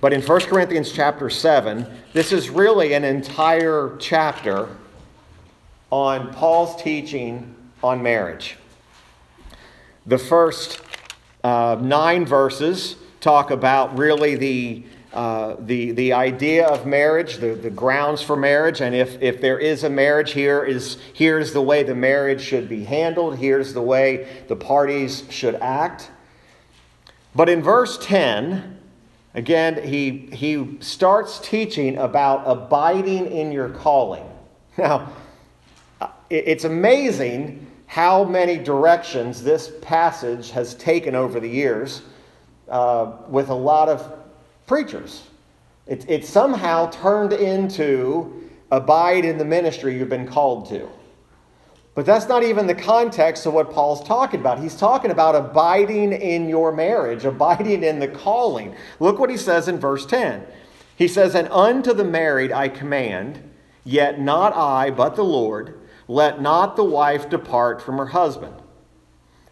but 0.00 0.12
in 0.12 0.20
1 0.20 0.40
Corinthians 0.42 0.90
chapter 0.90 1.30
7, 1.30 1.86
this 2.12 2.32
is 2.32 2.50
really 2.50 2.94
an 2.94 3.04
entire 3.04 3.96
chapter 4.00 4.68
on 5.92 6.32
Paul's 6.32 6.82
teaching 6.82 7.54
on 7.84 8.02
marriage. 8.02 8.56
The 10.06 10.18
first 10.18 10.80
uh, 11.44 11.76
nine 11.80 12.26
verses 12.26 12.96
talk 13.20 13.52
about 13.52 13.96
really 13.96 14.34
the 14.34 14.82
uh, 15.12 15.56
the, 15.58 15.92
the 15.92 16.14
idea 16.14 16.66
of 16.66 16.86
marriage, 16.86 17.36
the, 17.36 17.54
the 17.54 17.68
grounds 17.68 18.22
for 18.22 18.34
marriage, 18.34 18.80
and 18.80 18.94
if, 18.94 19.20
if 19.20 19.42
there 19.42 19.58
is 19.58 19.84
a 19.84 19.90
marriage, 19.90 20.32
here 20.32 20.64
is, 20.64 20.96
here's 21.12 21.52
the 21.52 21.60
way 21.60 21.82
the 21.82 21.94
marriage 21.94 22.40
should 22.40 22.66
be 22.66 22.84
handled, 22.84 23.36
here's 23.36 23.74
the 23.74 23.82
way 23.82 24.26
the 24.48 24.56
parties 24.56 25.24
should 25.28 25.54
act. 25.56 26.10
But 27.34 27.50
in 27.50 27.62
verse 27.62 27.98
10, 27.98 28.78
again, 29.34 29.86
he, 29.86 30.30
he 30.32 30.78
starts 30.80 31.38
teaching 31.40 31.98
about 31.98 32.44
abiding 32.46 33.30
in 33.30 33.52
your 33.52 33.68
calling. 33.68 34.24
Now, 34.78 35.12
it's 36.30 36.64
amazing 36.64 37.66
how 37.84 38.24
many 38.24 38.56
directions 38.56 39.42
this 39.42 39.70
passage 39.82 40.50
has 40.52 40.74
taken 40.76 41.14
over 41.14 41.38
the 41.38 41.48
years 41.48 42.00
uh, 42.70 43.18
with 43.28 43.50
a 43.50 43.54
lot 43.54 43.90
of 43.90 44.21
preachers. 44.72 45.24
It, 45.86 46.08
it 46.08 46.24
somehow 46.24 46.88
turned 46.88 47.34
into 47.34 48.48
abide 48.70 49.26
in 49.26 49.36
the 49.36 49.44
ministry 49.44 49.98
you've 49.98 50.08
been 50.08 50.26
called 50.26 50.66
to. 50.70 50.88
But 51.94 52.06
that's 52.06 52.26
not 52.26 52.42
even 52.42 52.66
the 52.66 52.74
context 52.74 53.44
of 53.44 53.52
what 53.52 53.70
Paul's 53.70 54.02
talking 54.02 54.40
about. 54.40 54.58
He's 54.58 54.74
talking 54.74 55.10
about 55.10 55.34
abiding 55.34 56.14
in 56.14 56.48
your 56.48 56.72
marriage, 56.72 57.26
abiding 57.26 57.84
in 57.84 57.98
the 57.98 58.08
calling. 58.08 58.74
Look 58.98 59.18
what 59.18 59.28
he 59.28 59.36
says 59.36 59.68
in 59.68 59.78
verse 59.78 60.06
10. 60.06 60.42
He 60.96 61.06
says, 61.06 61.34
And 61.34 61.48
unto 61.48 61.92
the 61.92 62.04
married 62.04 62.50
I 62.50 62.70
command, 62.70 63.50
yet 63.84 64.18
not 64.18 64.56
I, 64.56 64.90
but 64.90 65.16
the 65.16 65.22
Lord, 65.22 65.78
let 66.08 66.40
not 66.40 66.76
the 66.76 66.84
wife 66.84 67.28
depart 67.28 67.82
from 67.82 67.98
her 67.98 68.06
husband. 68.06 68.54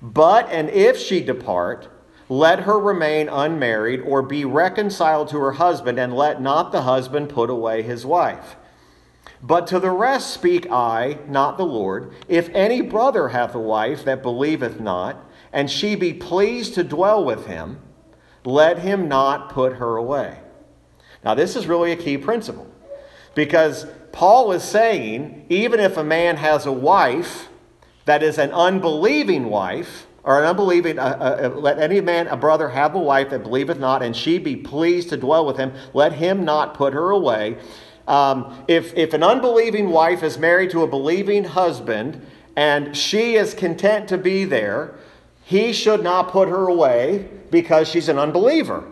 But, 0.00 0.49
and 0.50 0.71
if 0.71 0.97
she 0.97 1.21
depart, 1.21 1.91
let 2.31 2.61
her 2.61 2.79
remain 2.79 3.29
unmarried 3.29 4.01
or 4.01 4.23
be 4.23 4.45
reconciled 4.45 5.29
to 5.29 5.39
her 5.39 5.53
husband, 5.53 5.99
and 5.99 6.15
let 6.15 6.41
not 6.41 6.71
the 6.71 6.83
husband 6.83 7.29
put 7.29 7.51
away 7.51 7.83
his 7.83 8.07
wife. 8.07 8.57
But 9.43 9.67
to 9.67 9.81
the 9.81 9.91
rest 9.91 10.33
speak 10.33 10.71
I, 10.71 11.19
not 11.27 11.59
the 11.59 11.67
Lord. 11.67 12.15
If 12.29 12.49
any 12.51 12.83
brother 12.83 13.31
hath 13.31 13.55
a 13.55 13.59
wife 13.59 14.05
that 14.05 14.23
believeth 14.23 14.79
not, 14.81 15.29
and 15.53 15.69
she 15.69 15.97
be 15.97 16.15
pleased 16.15 16.75
to 16.75 16.85
dwell 16.85 17.25
with 17.25 17.47
him, 17.47 17.81
let 18.45 18.79
him 18.79 19.09
not 19.09 19.51
put 19.51 19.75
her 19.75 19.97
away. 19.97 20.39
Now, 21.25 21.35
this 21.35 21.57
is 21.57 21.67
really 21.67 21.91
a 21.91 21.97
key 21.97 22.17
principle 22.17 22.71
because 23.35 23.87
Paul 24.13 24.53
is 24.53 24.63
saying 24.63 25.47
even 25.49 25.81
if 25.81 25.97
a 25.97 26.05
man 26.05 26.37
has 26.37 26.65
a 26.65 26.73
wife 26.73 27.49
that 28.05 28.23
is 28.23 28.39
an 28.39 28.53
unbelieving 28.53 29.51
wife, 29.51 30.07
or 30.23 30.41
an 30.41 30.45
unbelieving, 30.45 30.99
uh, 30.99 31.03
uh, 31.03 31.49
uh, 31.49 31.59
let 31.61 31.79
any 31.79 32.00
man, 32.00 32.27
a 32.29 32.37
brother, 32.37 32.69
have 32.69 32.95
a 32.95 32.99
wife 32.99 33.31
that 33.31 33.43
believeth 33.43 33.79
not, 33.79 34.03
and 34.03 34.15
she 34.15 34.39
be 34.39 34.57
pleased 34.57 35.09
to 35.11 35.17
dwell 35.17 35.47
with 35.47 35.57
him, 35.57 35.73
let 35.95 36.12
him 36.12 36.45
not 36.45 36.75
put 36.75 36.93
her 36.93 37.11
away. 37.11 37.57
Um, 38.07 38.65
if, 38.69 38.95
if 38.97 39.15
an 39.15 39.23
unbelieving 39.23 39.91
wife 39.91 40.23
is 40.23 40.37
married 40.37 40.71
to 40.71 40.83
a 40.83 40.87
believing 40.87 41.45
husband, 41.45 42.27
and 42.57 42.97
she 42.97 43.37
is 43.37 43.55
content 43.55 44.09
to 44.09 44.19
be 44.19 44.45
there, 44.45 44.95
he 45.45 45.73
should 45.73 46.03
not 46.03 46.31
put 46.31 46.49
her 46.49 46.67
away 46.67 47.29
because 47.50 47.89
she's 47.89 48.09
an 48.09 48.19
unbeliever. 48.19 48.90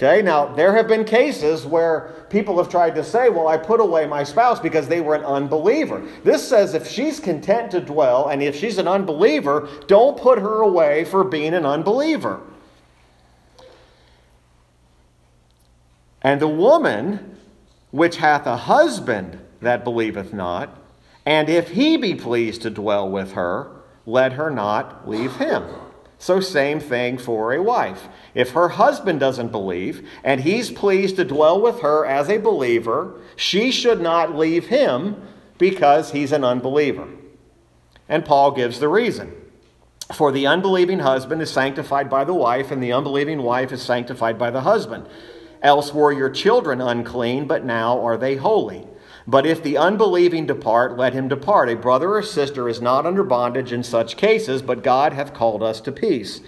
Okay, 0.00 0.22
now 0.22 0.46
there 0.54 0.76
have 0.76 0.86
been 0.86 1.04
cases 1.04 1.66
where 1.66 2.14
people 2.30 2.56
have 2.58 2.68
tried 2.68 2.94
to 2.94 3.02
say, 3.02 3.30
well, 3.30 3.48
I 3.48 3.56
put 3.56 3.80
away 3.80 4.06
my 4.06 4.22
spouse 4.22 4.60
because 4.60 4.86
they 4.86 5.00
were 5.00 5.16
an 5.16 5.24
unbeliever. 5.24 6.06
This 6.22 6.46
says 6.46 6.74
if 6.74 6.86
she's 6.86 7.18
content 7.18 7.72
to 7.72 7.80
dwell 7.80 8.28
and 8.28 8.40
if 8.40 8.54
she's 8.54 8.78
an 8.78 8.86
unbeliever, 8.86 9.68
don't 9.88 10.16
put 10.16 10.38
her 10.38 10.60
away 10.60 11.04
for 11.04 11.24
being 11.24 11.52
an 11.52 11.66
unbeliever. 11.66 12.40
And 16.22 16.40
the 16.40 16.46
woman 16.46 17.36
which 17.90 18.18
hath 18.18 18.46
a 18.46 18.56
husband 18.56 19.40
that 19.60 19.82
believeth 19.82 20.32
not, 20.32 20.78
and 21.26 21.48
if 21.48 21.70
he 21.70 21.96
be 21.96 22.14
pleased 22.14 22.62
to 22.62 22.70
dwell 22.70 23.10
with 23.10 23.32
her, 23.32 23.72
let 24.06 24.34
her 24.34 24.48
not 24.48 25.08
leave 25.08 25.34
him. 25.36 25.64
So, 26.20 26.40
same 26.40 26.80
thing 26.80 27.16
for 27.16 27.52
a 27.52 27.62
wife. 27.62 28.08
If 28.34 28.50
her 28.50 28.70
husband 28.70 29.20
doesn't 29.20 29.52
believe 29.52 30.08
and 30.24 30.40
he's 30.40 30.70
pleased 30.70 31.16
to 31.16 31.24
dwell 31.24 31.60
with 31.60 31.80
her 31.80 32.04
as 32.04 32.28
a 32.28 32.38
believer, 32.38 33.20
she 33.36 33.70
should 33.70 34.00
not 34.00 34.36
leave 34.36 34.66
him 34.66 35.22
because 35.58 36.10
he's 36.10 36.32
an 36.32 36.44
unbeliever. 36.44 37.06
And 38.08 38.24
Paul 38.24 38.50
gives 38.50 38.80
the 38.80 38.88
reason. 38.88 39.32
For 40.12 40.32
the 40.32 40.46
unbelieving 40.46 41.00
husband 41.00 41.42
is 41.42 41.50
sanctified 41.50 42.08
by 42.08 42.24
the 42.24 42.34
wife, 42.34 42.70
and 42.70 42.82
the 42.82 42.92
unbelieving 42.92 43.42
wife 43.42 43.70
is 43.72 43.82
sanctified 43.82 44.38
by 44.38 44.50
the 44.50 44.62
husband. 44.62 45.06
Else 45.62 45.92
were 45.92 46.12
your 46.12 46.30
children 46.30 46.80
unclean, 46.80 47.46
but 47.46 47.64
now 47.64 48.04
are 48.04 48.16
they 48.16 48.36
holy. 48.36 48.86
But 49.28 49.44
if 49.44 49.62
the 49.62 49.76
unbelieving 49.76 50.46
depart, 50.46 50.96
let 50.96 51.12
him 51.12 51.28
depart. 51.28 51.68
A 51.68 51.76
brother 51.76 52.14
or 52.14 52.22
sister 52.22 52.66
is 52.66 52.80
not 52.80 53.04
under 53.04 53.22
bondage 53.22 53.74
in 53.74 53.82
such 53.82 54.16
cases, 54.16 54.62
but 54.62 54.82
God 54.82 55.12
hath 55.12 55.34
called 55.34 55.62
us 55.62 55.82
to 55.82 55.92
peace. 55.92 56.40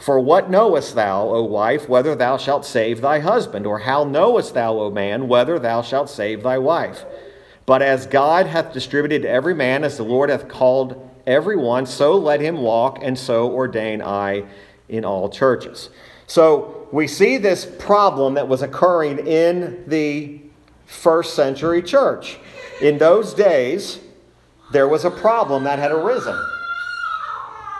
For 0.00 0.18
what 0.18 0.50
knowest 0.50 0.96
thou, 0.96 1.28
O 1.28 1.44
wife, 1.44 1.88
whether 1.88 2.16
thou 2.16 2.36
shalt 2.36 2.66
save 2.66 3.00
thy 3.00 3.20
husband? 3.20 3.66
Or 3.66 3.78
how 3.78 4.02
knowest 4.02 4.52
thou, 4.52 4.80
O 4.80 4.90
man, 4.90 5.28
whether 5.28 5.60
thou 5.60 5.80
shalt 5.80 6.10
save 6.10 6.42
thy 6.42 6.58
wife? 6.58 7.04
But 7.66 7.82
as 7.82 8.04
God 8.04 8.46
hath 8.46 8.72
distributed 8.72 9.24
every 9.24 9.54
man, 9.54 9.84
as 9.84 9.96
the 9.96 10.02
Lord 10.02 10.28
hath 10.28 10.48
called 10.48 11.08
every 11.28 11.56
one, 11.56 11.86
so 11.86 12.16
let 12.16 12.40
him 12.40 12.62
walk, 12.62 12.98
and 13.00 13.16
so 13.16 13.48
ordain 13.48 14.02
I 14.02 14.42
in 14.88 15.04
all 15.04 15.28
churches. 15.28 15.88
So 16.26 16.88
we 16.90 17.06
see 17.06 17.38
this 17.38 17.64
problem 17.64 18.34
that 18.34 18.48
was 18.48 18.60
occurring 18.60 19.24
in 19.24 19.84
the 19.86 20.40
first 20.94 21.34
century 21.34 21.82
church. 21.82 22.38
In 22.80 22.98
those 22.98 23.34
days, 23.34 24.00
there 24.72 24.88
was 24.88 25.04
a 25.04 25.10
problem 25.10 25.64
that 25.64 25.78
had 25.78 25.92
arisen. 25.92 26.38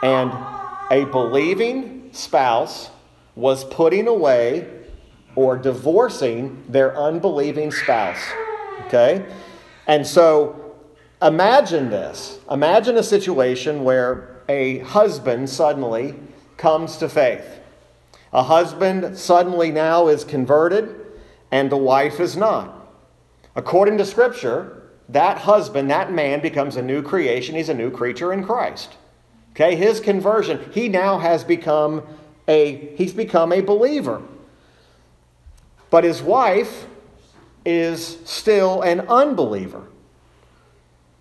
And 0.02 0.32
a 0.90 1.04
believing 1.06 2.10
spouse 2.12 2.90
was 3.34 3.64
putting 3.64 4.06
away 4.06 4.68
or 5.34 5.56
divorcing 5.56 6.62
their 6.68 6.96
unbelieving 6.96 7.70
spouse. 7.70 8.22
Okay? 8.86 9.26
And 9.86 10.06
so 10.06 10.76
imagine 11.22 11.90
this. 11.90 12.38
Imagine 12.50 12.96
a 12.96 13.02
situation 13.02 13.82
where 13.82 14.42
a 14.48 14.78
husband 14.80 15.48
suddenly 15.48 16.14
comes 16.56 16.96
to 16.98 17.08
faith. 17.08 17.60
A 18.32 18.42
husband 18.42 19.16
suddenly 19.16 19.70
now 19.70 20.08
is 20.08 20.24
converted 20.24 20.94
and 21.50 21.70
the 21.70 21.76
wife 21.76 22.20
is 22.20 22.36
not. 22.36 22.73
According 23.56 23.98
to 23.98 24.04
Scripture, 24.04 24.82
that 25.08 25.38
husband, 25.38 25.90
that 25.90 26.12
man 26.12 26.40
becomes 26.40 26.76
a 26.76 26.82
new 26.82 27.02
creation. 27.02 27.54
He's 27.54 27.68
a 27.68 27.74
new 27.74 27.90
creature 27.90 28.32
in 28.32 28.44
Christ. 28.44 28.94
Okay, 29.52 29.76
his 29.76 30.00
conversion, 30.00 30.70
he 30.72 30.88
now 30.88 31.18
has 31.18 31.44
become 31.44 32.02
a 32.48 32.94
he's 32.96 33.12
become 33.12 33.52
a 33.52 33.60
believer. 33.60 34.22
But 35.90 36.04
his 36.04 36.20
wife 36.22 36.86
is 37.64 38.18
still 38.24 38.82
an 38.82 39.00
unbeliever. 39.02 39.86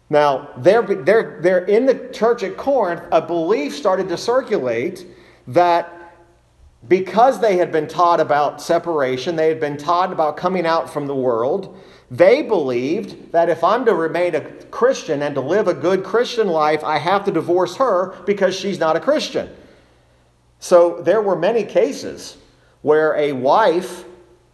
Now, 0.10 0.50
they're, 0.58 0.84
they're, 0.84 1.40
they're 1.42 1.66
in 1.66 1.86
the 1.86 2.10
church 2.14 2.44
at 2.44 2.58
Corinth, 2.58 3.04
a 3.12 3.22
belief 3.22 3.76
started 3.76 4.10
to 4.10 4.18
circulate 4.18 5.06
that 5.48 6.16
because 6.88 7.40
they 7.40 7.58
had 7.58 7.72
been 7.72 7.88
taught 7.88 8.20
about 8.20 8.62
separation, 8.62 9.36
they 9.36 9.48
had 9.48 9.60
been 9.60 9.78
taught 9.78 10.12
about 10.12 10.38
coming 10.38 10.66
out 10.66 10.92
from 10.92 11.08
the 11.08 11.16
world, 11.16 11.80
they 12.12 12.42
believed 12.42 13.32
that 13.32 13.50
if 13.50 13.64
I'm 13.64 13.86
to 13.86 13.96
remain 13.96 14.36
a 14.36 14.42
Christian 14.66 15.24
and 15.24 15.34
to 15.36 15.42
live 15.42 15.68
a 15.68 15.74
good 15.74 16.04
Christian 16.04 16.48
life, 16.48 16.84
I 16.84 16.98
have 16.98 17.26
to 17.26 17.32
divorce 17.32 17.76
her 17.78 18.16
because 18.26 18.56
she's 18.56 18.80
not 18.80 18.96
a 18.96 19.00
Christian. 19.00 19.50
So 20.60 21.02
there 21.02 21.22
were 21.22 21.36
many 21.36 21.64
cases 21.64 22.38
where 22.82 23.16
a 23.16 23.32
wife 23.32 24.06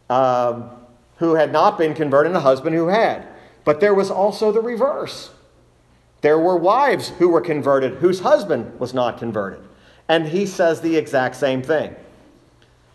um, 0.09 0.69
who 1.17 1.35
had 1.35 1.51
not 1.51 1.77
been 1.77 1.93
converted 1.93 2.31
and 2.31 2.37
a 2.37 2.41
husband 2.41 2.75
who 2.75 2.87
had. 2.87 3.27
But 3.65 3.79
there 3.79 3.93
was 3.93 4.09
also 4.09 4.51
the 4.51 4.61
reverse. 4.61 5.31
There 6.21 6.39
were 6.39 6.57
wives 6.57 7.09
who 7.09 7.29
were 7.29 7.41
converted 7.41 7.95
whose 7.95 8.19
husband 8.19 8.79
was 8.79 8.93
not 8.93 9.17
converted. 9.17 9.61
And 10.07 10.27
he 10.27 10.45
says 10.45 10.81
the 10.81 10.95
exact 10.95 11.35
same 11.35 11.61
thing. 11.61 11.95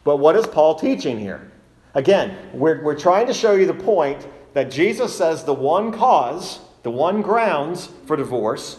But 0.05 0.17
what 0.17 0.37
is 0.37 0.47
Paul 0.47 0.75
teaching 0.75 1.19
here? 1.19 1.51
Again, 1.95 2.37
we're, 2.53 2.83
we're 2.83 2.99
trying 2.99 3.27
to 3.29 3.35
show 3.35 3.53
you 3.53 3.67
the 3.67 3.75
point 3.75 4.27
that 4.55 4.71
Jesus 4.71 5.17
says 5.17 5.45
the 5.45 5.55
one 5.55 5.93
cause, 5.93 6.61
the 6.83 6.91
one 6.91 7.23
grounds 7.23 7.91
for 8.07 8.17
divorce 8.17 8.79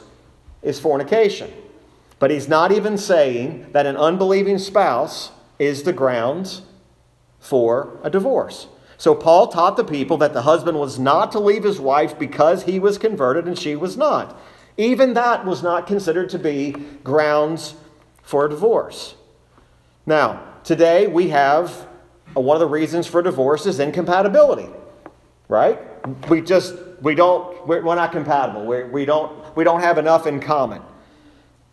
is 0.62 0.80
fornication. 0.80 1.54
But 2.18 2.32
he's 2.32 2.48
not 2.48 2.72
even 2.72 2.98
saying 2.98 3.68
that 3.74 3.86
an 3.86 3.98
unbelieving 3.98 4.58
spouse 4.58 5.32
is 5.60 5.84
the 5.84 5.94
grounds 5.94 6.64
for 7.40 8.00
a 8.04 8.10
divorce. 8.10 8.68
So 8.98 9.14
Paul 9.14 9.48
taught 9.48 9.76
the 9.78 9.84
people 9.84 10.18
that 10.18 10.34
the 10.34 10.44
husband 10.44 10.80
was 10.80 10.98
not 10.98 11.32
to 11.34 11.40
leave 11.40 11.64
his 11.64 11.80
wife 11.80 12.18
because 12.18 12.64
he 12.64 12.80
was 12.80 12.98
converted 12.98 13.46
and 13.46 13.60
she 13.60 13.76
was 13.76 13.98
not. 13.98 14.40
Even 14.78 15.14
that 15.14 15.46
was 15.46 15.62
not 15.62 15.88
considered 15.88 16.30
to 16.30 16.40
be 16.40 16.72
grounds 17.04 17.76
for 18.22 18.46
a 18.46 18.50
divorce. 18.50 19.16
Now, 20.06 20.42
today 20.64 21.08
we 21.08 21.30
have 21.30 21.88
uh, 22.36 22.42
one 22.42 22.56
of 22.56 22.62
the 22.62 22.68
reasons 22.68 23.08
for 23.08 23.22
divorce 23.22 23.66
is 23.66 23.80
incompatibility, 23.80 24.70
right? 25.48 25.80
We 26.30 26.42
just 26.42 26.76
we 27.02 27.16
don't 27.16 27.68
we're, 27.68 27.84
we're 27.84 27.96
not 27.96 28.12
compatible. 28.12 28.66
We're, 28.66 28.88
we 28.88 29.06
don't 29.06 29.56
we 29.56 29.64
don't 29.64 29.82
have 29.82 29.98
enough 29.98 30.28
in 30.28 30.40
common. 30.40 30.82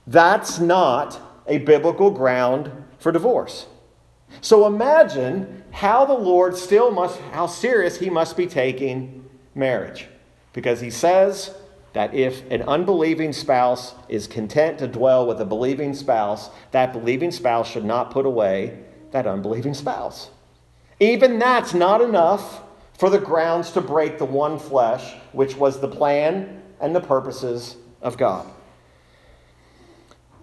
That's 0.07 0.59
not 0.59 1.21
a 1.47 1.59
biblical 1.59 2.11
ground 2.11 2.71
for 2.99 3.13
divorce. 3.13 3.67
So 4.41 4.67
imagine 4.67 5.65
how 5.71 6.05
the 6.05 6.15
Lord 6.15 6.57
still 6.57 6.91
must, 6.91 7.21
how 7.33 7.47
serious 7.47 7.99
he 7.99 8.11
must 8.11 8.37
be 8.37 8.47
taking 8.47 9.29
marriage. 9.55 10.07
Because 10.53 10.81
he 10.81 10.91
says 10.91 11.55
that 11.93 12.15
if 12.15 12.51
an 12.51 12.63
unbelieving 12.63 13.33
spouse 13.33 13.95
is 14.09 14.27
content 14.27 14.79
to 14.79 14.87
dwell 14.87 15.27
with 15.27 15.41
a 15.41 15.45
believing 15.45 15.95
spouse, 15.95 16.51
that 16.71 16.93
believing 16.93 17.31
spouse 17.31 17.71
should 17.71 17.85
not 17.85 18.11
put 18.11 18.27
away 18.27 18.79
that 19.11 19.27
unbelieving 19.27 19.75
spouse. 19.75 20.31
Even 21.01 21.39
that's 21.39 21.75
not 21.75 22.01
enough 22.01 22.63
for 22.99 23.11
the 23.11 23.19
grounds 23.19 23.71
to 23.73 23.81
break 23.81 24.19
the 24.19 24.25
one 24.25 24.59
flesh, 24.59 25.15
which 25.33 25.57
was 25.57 25.81
the 25.81 25.89
plan 25.89 26.63
and 26.81 26.95
the 26.95 27.01
purposes 27.01 27.77
of 28.01 28.17
God. 28.17 28.47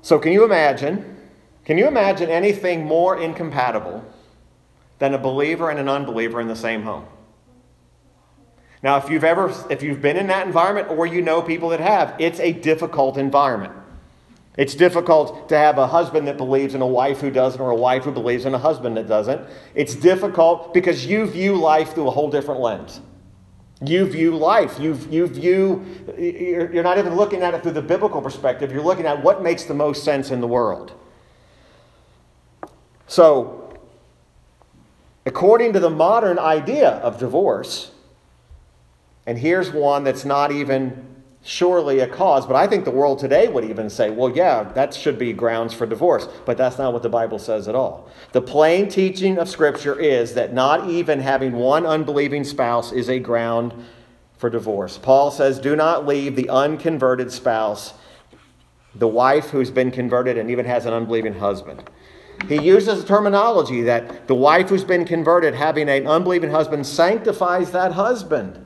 So, 0.01 0.19
can 0.19 0.31
you 0.31 0.43
imagine 0.43 1.17
can 1.65 1.77
you 1.77 1.87
imagine 1.87 2.31
anything 2.31 2.85
more 2.85 3.21
incompatible 3.21 4.03
than 4.97 5.13
a 5.13 5.19
believer 5.19 5.69
and 5.69 5.79
an 5.79 5.87
unbeliever 5.87 6.41
in 6.41 6.47
the 6.47 6.55
same 6.55 6.81
home? 6.81 7.05
Now, 8.81 8.97
if 8.97 9.09
you've 9.09 9.23
ever 9.23 9.53
if 9.69 9.83
you've 9.83 10.01
been 10.01 10.17
in 10.17 10.27
that 10.27 10.47
environment 10.47 10.89
or 10.89 11.05
you 11.05 11.21
know 11.21 11.41
people 11.41 11.69
that 11.69 11.79
have, 11.79 12.15
it's 12.17 12.39
a 12.39 12.53
difficult 12.53 13.17
environment. 13.17 13.73
It's 14.59 14.75
difficult 14.75 15.47
to 15.47 15.57
have 15.57 15.77
a 15.77 15.87
husband 15.87 16.27
that 16.27 16.35
believes 16.35 16.75
in 16.75 16.81
a 16.81 16.85
wife 16.85 17.21
who 17.21 17.31
doesn't, 17.31 17.61
or 17.61 17.71
a 17.71 17.75
wife 17.77 18.03
who 18.03 18.11
believes 18.11 18.43
in 18.43 18.53
a 18.53 18.57
husband 18.57 18.97
that 18.97 19.07
doesn't. 19.07 19.47
It's 19.73 19.95
difficult 19.95 20.73
because 20.73 21.05
you 21.05 21.27
view 21.27 21.55
life 21.55 21.93
through 21.93 22.09
a 22.09 22.11
whole 22.11 22.29
different 22.29 22.59
lens. 22.59 22.99
You 23.81 24.03
view 24.03 24.35
life. 24.35 24.77
You, 24.77 24.99
you 25.09 25.27
view, 25.27 25.85
you're 26.17 26.83
not 26.83 26.97
even 26.97 27.15
looking 27.15 27.41
at 27.41 27.53
it 27.53 27.63
through 27.63 27.71
the 27.71 27.81
biblical 27.81 28.21
perspective. 28.21 28.69
You're 28.69 28.83
looking 28.83 29.05
at 29.05 29.23
what 29.23 29.41
makes 29.41 29.63
the 29.63 29.73
most 29.73 30.03
sense 30.03 30.29
in 30.29 30.41
the 30.41 30.47
world. 30.47 30.91
So, 33.07 33.79
according 35.25 35.71
to 35.71 35.79
the 35.79 35.89
modern 35.89 36.37
idea 36.37 36.89
of 36.89 37.17
divorce, 37.17 37.91
and 39.25 39.39
here's 39.39 39.71
one 39.71 40.03
that's 40.03 40.25
not 40.25 40.51
even 40.51 41.08
surely 41.43 41.99
a 41.99 42.07
cause, 42.07 42.45
but 42.45 42.55
I 42.55 42.67
think 42.67 42.85
the 42.85 42.91
world 42.91 43.19
today 43.19 43.47
would 43.47 43.63
even 43.63 43.89
say, 43.89 44.09
well, 44.09 44.29
yeah, 44.29 44.63
that 44.73 44.93
should 44.93 45.17
be 45.17 45.33
grounds 45.33 45.73
for 45.73 45.85
divorce. 45.85 46.27
But 46.45 46.57
that's 46.57 46.77
not 46.77 46.93
what 46.93 47.01
the 47.01 47.09
Bible 47.09 47.39
says 47.39 47.67
at 47.67 47.75
all. 47.75 48.09
The 48.33 48.41
plain 48.41 48.89
teaching 48.89 49.37
of 49.37 49.49
Scripture 49.49 49.97
is 49.97 50.33
that 50.33 50.53
not 50.53 50.89
even 50.89 51.19
having 51.19 51.53
one 51.53 51.85
unbelieving 51.85 52.43
spouse 52.43 52.91
is 52.91 53.09
a 53.09 53.19
ground 53.19 53.73
for 54.37 54.49
divorce. 54.49 54.97
Paul 54.97 55.31
says, 55.31 55.59
do 55.59 55.75
not 55.75 56.05
leave 56.05 56.35
the 56.35 56.49
unconverted 56.49 57.31
spouse, 57.31 57.93
the 58.95 59.07
wife 59.07 59.49
who's 59.49 59.71
been 59.71 59.91
converted 59.91 60.37
and 60.37 60.49
even 60.49 60.65
has 60.65 60.85
an 60.85 60.93
unbelieving 60.93 61.33
husband. 61.35 61.89
He 62.47 62.59
uses 62.59 63.03
terminology 63.03 63.81
that 63.83 64.27
the 64.27 64.35
wife 64.35 64.69
who's 64.69 64.85
been 64.85 65.03
converted, 65.03 65.53
having 65.53 65.89
an 65.89 66.07
unbelieving 66.07 66.51
husband, 66.51 66.87
sanctifies 66.87 67.71
that 67.71 67.91
husband. 67.93 68.65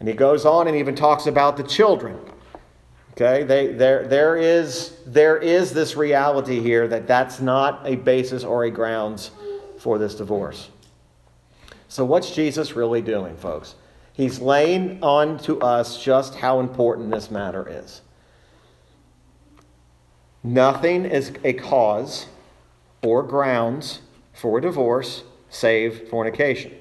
And 0.00 0.08
he 0.08 0.14
goes 0.14 0.44
on 0.44 0.68
and 0.68 0.76
even 0.76 0.94
talks 0.94 1.26
about 1.26 1.56
the 1.56 1.62
children. 1.62 2.18
Okay, 3.12 3.42
they, 3.42 3.72
there, 3.72 4.06
there, 4.06 4.36
is, 4.36 4.96
there 5.04 5.38
is 5.38 5.72
this 5.72 5.96
reality 5.96 6.60
here 6.60 6.86
that 6.86 7.08
that's 7.08 7.40
not 7.40 7.84
a 7.84 7.96
basis 7.96 8.44
or 8.44 8.64
a 8.64 8.70
grounds 8.70 9.32
for 9.78 9.98
this 9.98 10.14
divorce. 10.14 10.70
So, 11.88 12.04
what's 12.04 12.32
Jesus 12.32 12.76
really 12.76 13.02
doing, 13.02 13.36
folks? 13.36 13.74
He's 14.12 14.40
laying 14.40 15.02
on 15.02 15.38
to 15.40 15.60
us 15.60 16.02
just 16.02 16.36
how 16.36 16.60
important 16.60 17.10
this 17.10 17.30
matter 17.30 17.66
is. 17.68 18.02
Nothing 20.44 21.04
is 21.04 21.32
a 21.44 21.52
cause 21.54 22.26
or 23.02 23.22
grounds 23.22 24.00
for 24.32 24.60
divorce 24.60 25.24
save 25.50 26.08
fornication. 26.08 26.72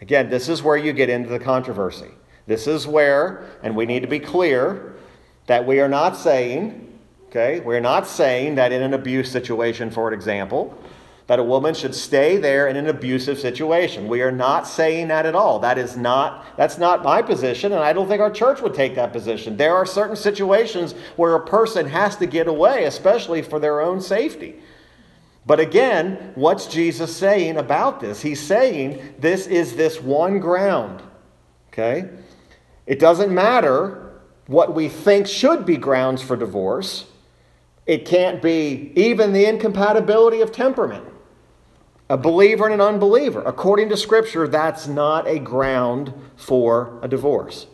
Again, 0.00 0.30
this 0.30 0.48
is 0.48 0.62
where 0.62 0.76
you 0.76 0.92
get 0.92 1.08
into 1.08 1.28
the 1.28 1.38
controversy. 1.38 2.10
This 2.48 2.66
is 2.66 2.86
where, 2.86 3.44
and 3.62 3.76
we 3.76 3.84
need 3.84 4.00
to 4.00 4.08
be 4.08 4.18
clear, 4.18 4.96
that 5.46 5.66
we 5.66 5.80
are 5.80 5.88
not 5.88 6.16
saying, 6.16 6.98
okay, 7.28 7.60
we're 7.60 7.78
not 7.78 8.06
saying 8.06 8.54
that 8.54 8.72
in 8.72 8.82
an 8.82 8.94
abuse 8.94 9.30
situation, 9.30 9.90
for 9.90 10.12
example, 10.14 10.76
that 11.26 11.38
a 11.38 11.44
woman 11.44 11.74
should 11.74 11.94
stay 11.94 12.38
there 12.38 12.68
in 12.68 12.76
an 12.76 12.86
abusive 12.86 13.38
situation. 13.38 14.08
We 14.08 14.22
are 14.22 14.32
not 14.32 14.66
saying 14.66 15.08
that 15.08 15.26
at 15.26 15.34
all. 15.34 15.58
That 15.58 15.76
is 15.76 15.94
not 15.94 16.56
that's 16.56 16.78
not 16.78 17.04
my 17.04 17.20
position 17.20 17.72
and 17.72 17.82
I 17.82 17.92
don't 17.92 18.08
think 18.08 18.22
our 18.22 18.30
church 18.30 18.62
would 18.62 18.72
take 18.72 18.94
that 18.94 19.12
position. 19.12 19.58
There 19.58 19.76
are 19.76 19.84
certain 19.84 20.16
situations 20.16 20.94
where 21.16 21.34
a 21.34 21.46
person 21.46 21.86
has 21.86 22.16
to 22.16 22.26
get 22.26 22.48
away, 22.48 22.84
especially 22.84 23.42
for 23.42 23.60
their 23.60 23.82
own 23.82 24.00
safety. 24.00 24.56
But 25.44 25.60
again, 25.60 26.32
what's 26.34 26.66
Jesus 26.66 27.14
saying 27.14 27.58
about 27.58 28.00
this? 28.00 28.22
He's 28.22 28.40
saying 28.40 29.16
this 29.18 29.46
is 29.46 29.76
this 29.76 30.00
one 30.00 30.38
ground. 30.38 31.02
Okay? 31.68 32.08
It 32.88 32.98
doesn't 32.98 33.32
matter 33.32 34.14
what 34.48 34.74
we 34.74 34.88
think 34.88 35.28
should 35.28 35.66
be 35.66 35.76
grounds 35.76 36.22
for 36.22 36.36
divorce. 36.36 37.04
It 37.86 38.06
can't 38.06 38.42
be 38.42 38.92
even 38.96 39.32
the 39.32 39.44
incompatibility 39.44 40.40
of 40.40 40.50
temperament 40.50 41.04
a 42.10 42.16
believer 42.16 42.64
and 42.64 42.72
an 42.72 42.80
unbeliever. 42.80 43.42
According 43.42 43.90
to 43.90 43.96
Scripture, 43.96 44.48
that's 44.48 44.88
not 44.88 45.28
a 45.28 45.38
ground 45.38 46.14
for 46.36 46.98
a 47.02 47.08
divorce. 47.08 47.66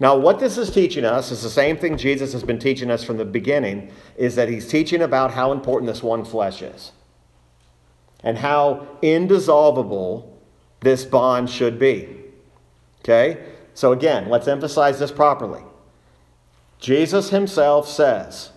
Now, 0.00 0.16
what 0.16 0.40
this 0.40 0.56
is 0.56 0.70
teaching 0.70 1.04
us 1.04 1.30
is 1.30 1.42
the 1.42 1.50
same 1.50 1.76
thing 1.76 1.98
Jesus 1.98 2.32
has 2.32 2.42
been 2.42 2.58
teaching 2.58 2.90
us 2.90 3.04
from 3.04 3.18
the 3.18 3.26
beginning, 3.26 3.92
is 4.16 4.36
that 4.36 4.48
he's 4.48 4.66
teaching 4.66 5.02
about 5.02 5.32
how 5.32 5.52
important 5.52 5.92
this 5.92 6.02
one 6.02 6.24
flesh 6.24 6.62
is. 6.62 6.92
and 8.22 8.38
how 8.38 8.86
indissoluble 9.02 10.40
this 10.80 11.04
bond 11.04 11.50
should 11.50 11.78
be. 11.78 12.08
Okay? 13.00 13.44
So, 13.74 13.92
again, 13.92 14.28
let's 14.28 14.48
emphasize 14.48 14.98
this 14.98 15.12
properly. 15.12 15.62
Jesus 16.78 17.30
himself 17.30 17.88
says 17.88 18.50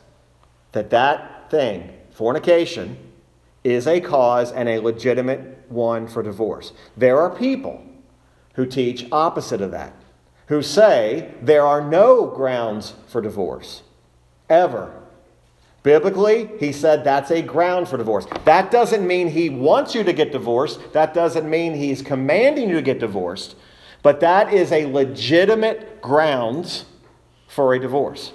that 0.72 0.90
that 0.90 1.50
thing, 1.50 1.92
fornication, 2.12 2.98
is 3.64 3.88
a 3.88 4.02
cause 4.02 4.52
and 4.52 4.68
a 4.68 4.80
legitimate 4.80 5.66
one 5.70 6.08
for 6.08 6.22
divorce. 6.22 6.74
There 6.98 7.20
are 7.20 7.30
people 7.30 7.84
who 8.54 8.66
teach 8.66 9.08
opposite 9.12 9.62
of 9.62 9.72
that, 9.72 9.94
who 10.48 10.62
say 10.62 11.34
there 11.42 11.66
are 11.66 11.82
no 11.82 12.28
grounds 12.28 12.94
for 13.08 13.22
divorce, 13.22 13.84
ever. 14.50 15.02
Biblically, 15.84 16.50
he 16.60 16.72
said 16.72 17.04
that's 17.04 17.30
a 17.30 17.42
ground 17.44 17.88
for 17.88 17.98
divorce. 17.98 18.26
That 18.44 18.72
doesn't 18.72 19.06
mean 19.06 19.30
he 19.30 19.50
wants 19.50 19.94
you 19.94 20.04
to 20.04 20.14
get 20.14 20.32
divorced. 20.32 20.94
That 20.94 21.14
doesn't 21.14 21.48
mean 21.48 21.76
he's 21.76 22.02
commanding 22.02 22.70
you 22.70 22.76
to 22.76 22.82
get 22.82 23.00
divorced. 23.00 23.56
But 24.06 24.20
that 24.20 24.54
is 24.54 24.72
a 24.72 24.86
legitimate 24.86 26.00
grounds 26.00 26.86
for 27.48 27.74
a 27.74 27.80
divorce. 27.80 28.34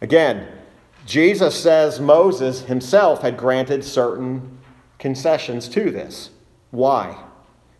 Again, 0.00 0.48
Jesus 1.06 1.54
says 1.54 2.00
Moses 2.00 2.62
himself 2.62 3.22
had 3.22 3.36
granted 3.36 3.84
certain 3.84 4.58
concessions 4.98 5.68
to 5.68 5.92
this. 5.92 6.30
Why? 6.72 7.22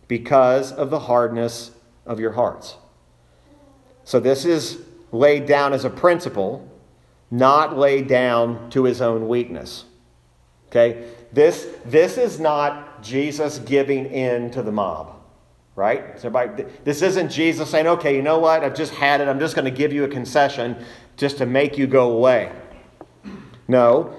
Because 0.07 0.71
of 0.71 0.89
the 0.89 0.99
hardness 0.99 1.71
of 2.05 2.17
your 2.17 2.31
hearts. 2.31 2.77
So 4.05 4.21
this 4.21 4.45
is 4.45 4.79
laid 5.11 5.47
down 5.47 5.73
as 5.73 5.83
a 5.83 5.89
principle, 5.89 6.65
not 7.29 7.77
laid 7.77 8.07
down 8.07 8.69
to 8.69 8.85
his 8.85 9.01
own 9.01 9.27
weakness. 9.27 9.83
Okay? 10.67 11.09
This, 11.33 11.67
this 11.83 12.17
is 12.17 12.39
not 12.39 13.03
Jesus 13.03 13.59
giving 13.59 14.05
in 14.05 14.49
to 14.51 14.61
the 14.61 14.71
mob 14.71 15.17
right? 15.75 16.19
So 16.19 16.29
this 16.83 17.01
isn't 17.01 17.29
Jesus 17.29 17.69
saying, 17.69 17.87
okay, 17.87 18.15
you 18.15 18.21
know 18.21 18.39
what? 18.39 18.63
I've 18.63 18.75
just 18.75 18.93
had 18.93 19.21
it. 19.21 19.27
I'm 19.27 19.39
just 19.39 19.55
going 19.55 19.65
to 19.65 19.71
give 19.71 19.93
you 19.93 20.03
a 20.03 20.07
concession 20.07 20.83
just 21.17 21.37
to 21.37 21.45
make 21.45 21.77
you 21.77 21.87
go 21.87 22.11
away. 22.11 22.51
No, 23.67 24.13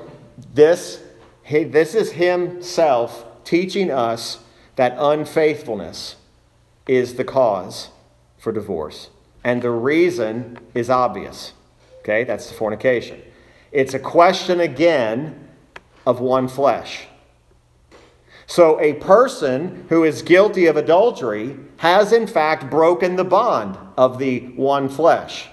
this, 0.54 1.02
he, 1.42 1.64
this 1.64 1.94
is 1.94 2.12
himself 2.12 3.26
teaching 3.44 3.90
us 3.90 4.38
that 4.76 4.94
unfaithfulness 4.98 6.16
is 6.86 7.14
the 7.14 7.24
cause 7.24 7.90
for 8.38 8.52
divorce. 8.52 9.10
And 9.44 9.62
the 9.62 9.70
reason 9.70 10.58
is 10.74 10.88
obvious. 10.88 11.52
Okay, 12.00 12.24
that's 12.24 12.48
the 12.48 12.54
fornication. 12.54 13.20
It's 13.70 13.94
a 13.94 13.98
question 13.98 14.60
again 14.60 15.48
of 16.06 16.20
one 16.20 16.48
flesh. 16.48 17.06
So, 18.46 18.80
a 18.80 18.94
person 18.94 19.86
who 19.88 20.04
is 20.04 20.22
guilty 20.22 20.66
of 20.66 20.76
adultery 20.76 21.56
has, 21.78 22.12
in 22.12 22.26
fact, 22.26 22.70
broken 22.70 23.16
the 23.16 23.24
bond 23.24 23.78
of 23.96 24.18
the 24.18 24.40
one 24.56 24.88
flesh. 24.88 25.48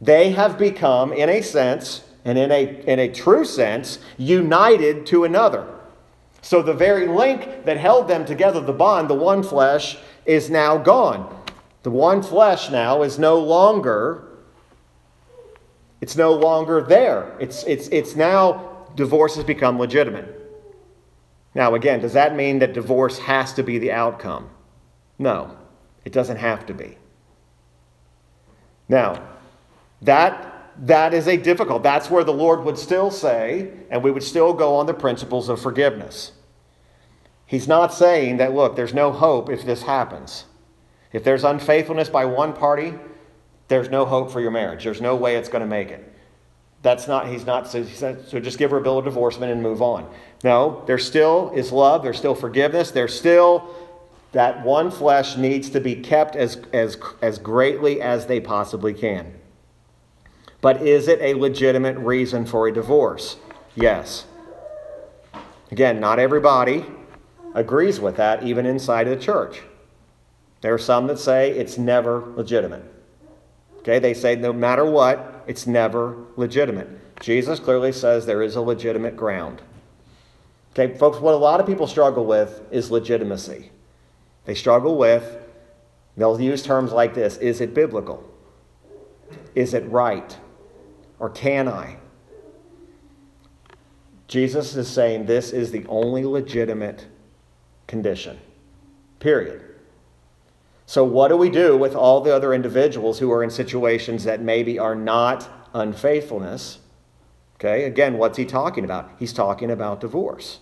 They 0.00 0.30
have 0.30 0.58
become, 0.58 1.12
in 1.12 1.28
a 1.28 1.42
sense, 1.42 2.04
and 2.24 2.38
in 2.38 2.50
a, 2.50 2.84
in 2.86 2.98
a 2.98 3.12
true 3.12 3.44
sense, 3.44 3.98
united 4.16 5.06
to 5.06 5.24
another. 5.24 5.66
So, 6.42 6.62
the 6.62 6.74
very 6.74 7.06
link 7.06 7.64
that 7.64 7.76
held 7.76 8.08
them 8.08 8.24
together, 8.24 8.60
the 8.60 8.72
bond, 8.72 9.10
the 9.10 9.14
one 9.14 9.42
flesh, 9.42 9.98
is 10.24 10.48
now 10.48 10.78
gone. 10.78 11.44
The 11.82 11.90
one 11.90 12.22
flesh 12.22 12.70
now 12.70 13.02
is 13.02 13.18
no 13.18 13.38
longer 13.38 14.26
it's 16.00 16.16
no 16.16 16.32
longer 16.34 16.82
there. 16.82 17.36
It's, 17.40 17.64
it's, 17.64 17.88
it's 17.88 18.16
now 18.16 18.86
divorce 18.94 19.34
has 19.36 19.44
become 19.44 19.78
legitimate. 19.78 20.45
Now, 21.56 21.74
again, 21.74 22.00
does 22.00 22.12
that 22.12 22.36
mean 22.36 22.58
that 22.58 22.74
divorce 22.74 23.18
has 23.20 23.54
to 23.54 23.62
be 23.62 23.78
the 23.78 23.90
outcome? 23.90 24.50
No, 25.18 25.56
it 26.04 26.12
doesn't 26.12 26.36
have 26.36 26.66
to 26.66 26.74
be. 26.74 26.98
Now, 28.90 29.26
that 30.02 30.74
that 30.82 31.14
is 31.14 31.26
a 31.26 31.38
difficult. 31.38 31.82
That's 31.82 32.10
where 32.10 32.24
the 32.24 32.34
Lord 32.34 32.62
would 32.64 32.76
still 32.76 33.10
say, 33.10 33.70
and 33.88 34.02
we 34.02 34.10
would 34.10 34.22
still 34.22 34.52
go 34.52 34.74
on 34.74 34.84
the 34.84 34.92
principles 34.92 35.48
of 35.48 35.58
forgiveness. 35.58 36.32
He's 37.46 37.66
not 37.66 37.94
saying 37.94 38.36
that, 38.36 38.52
look, 38.52 38.76
there's 38.76 38.92
no 38.92 39.10
hope 39.10 39.48
if 39.48 39.64
this 39.64 39.84
happens. 39.84 40.44
If 41.10 41.24
there's 41.24 41.42
unfaithfulness 41.42 42.10
by 42.10 42.26
one 42.26 42.52
party, 42.52 42.92
there's 43.68 43.88
no 43.88 44.04
hope 44.04 44.30
for 44.30 44.42
your 44.42 44.50
marriage. 44.50 44.84
There's 44.84 45.00
no 45.00 45.16
way 45.16 45.36
it's 45.36 45.48
going 45.48 45.62
to 45.62 45.66
make 45.66 45.88
it. 45.88 46.12
That's 46.82 47.08
not, 47.08 47.28
he's 47.28 47.46
not, 47.46 47.66
so, 47.66 47.82
he 47.82 47.94
said, 47.94 48.28
so 48.28 48.38
just 48.40 48.58
give 48.58 48.70
her 48.72 48.76
a 48.76 48.82
bill 48.82 48.98
of 48.98 49.06
divorcement 49.06 49.50
and 49.50 49.62
move 49.62 49.80
on. 49.80 50.12
No, 50.44 50.82
there 50.86 50.98
still 50.98 51.50
is 51.54 51.72
love, 51.72 52.02
there's 52.02 52.18
still 52.18 52.34
forgiveness, 52.34 52.90
there's 52.90 53.18
still 53.18 53.74
that 54.32 54.64
one 54.64 54.90
flesh 54.90 55.36
needs 55.36 55.70
to 55.70 55.80
be 55.80 55.96
kept 55.96 56.36
as, 56.36 56.56
as, 56.72 56.98
as 57.22 57.38
greatly 57.38 58.02
as 58.02 58.26
they 58.26 58.38
possibly 58.38 58.92
can. 58.92 59.32
But 60.60 60.82
is 60.82 61.08
it 61.08 61.20
a 61.22 61.34
legitimate 61.34 61.96
reason 61.96 62.44
for 62.44 62.68
a 62.68 62.72
divorce? 62.72 63.36
Yes. 63.74 64.26
Again, 65.70 66.00
not 66.00 66.18
everybody 66.18 66.84
agrees 67.54 67.98
with 67.98 68.16
that, 68.16 68.42
even 68.42 68.66
inside 68.66 69.08
of 69.08 69.18
the 69.18 69.24
church. 69.24 69.62
There 70.60 70.74
are 70.74 70.78
some 70.78 71.06
that 71.06 71.18
say 71.18 71.50
it's 71.52 71.78
never 71.78 72.20
legitimate. 72.36 72.84
Okay, 73.78 73.98
they 73.98 74.14
say 74.14 74.36
no 74.36 74.52
matter 74.52 74.84
what, 74.84 75.44
it's 75.46 75.66
never 75.66 76.16
legitimate. 76.36 76.88
Jesus 77.20 77.60
clearly 77.60 77.92
says 77.92 78.26
there 78.26 78.42
is 78.42 78.56
a 78.56 78.60
legitimate 78.60 79.16
ground. 79.16 79.62
Okay, 80.78 80.94
folks, 80.94 81.18
what 81.20 81.32
a 81.32 81.38
lot 81.38 81.58
of 81.58 81.66
people 81.66 81.86
struggle 81.86 82.26
with 82.26 82.60
is 82.70 82.90
legitimacy. 82.90 83.70
They 84.44 84.54
struggle 84.54 84.98
with, 84.98 85.38
they'll 86.18 86.38
use 86.38 86.62
terms 86.62 86.92
like 86.92 87.14
this 87.14 87.38
is 87.38 87.62
it 87.62 87.72
biblical? 87.72 88.22
Is 89.54 89.72
it 89.72 89.88
right? 89.88 90.36
Or 91.18 91.30
can 91.30 91.66
I? 91.66 91.96
Jesus 94.28 94.76
is 94.76 94.86
saying 94.86 95.24
this 95.24 95.50
is 95.50 95.70
the 95.70 95.86
only 95.86 96.26
legitimate 96.26 97.06
condition. 97.86 98.38
Period. 99.18 99.62
So, 100.84 101.04
what 101.04 101.28
do 101.28 101.38
we 101.38 101.48
do 101.48 101.74
with 101.74 101.94
all 101.94 102.20
the 102.20 102.34
other 102.34 102.52
individuals 102.52 103.18
who 103.18 103.32
are 103.32 103.42
in 103.42 103.48
situations 103.48 104.24
that 104.24 104.42
maybe 104.42 104.78
are 104.78 104.94
not 104.94 105.48
unfaithfulness? 105.72 106.80
Okay, 107.54 107.84
again, 107.84 108.18
what's 108.18 108.36
he 108.36 108.44
talking 108.44 108.84
about? 108.84 109.10
He's 109.18 109.32
talking 109.32 109.70
about 109.70 110.02
divorce. 110.02 110.60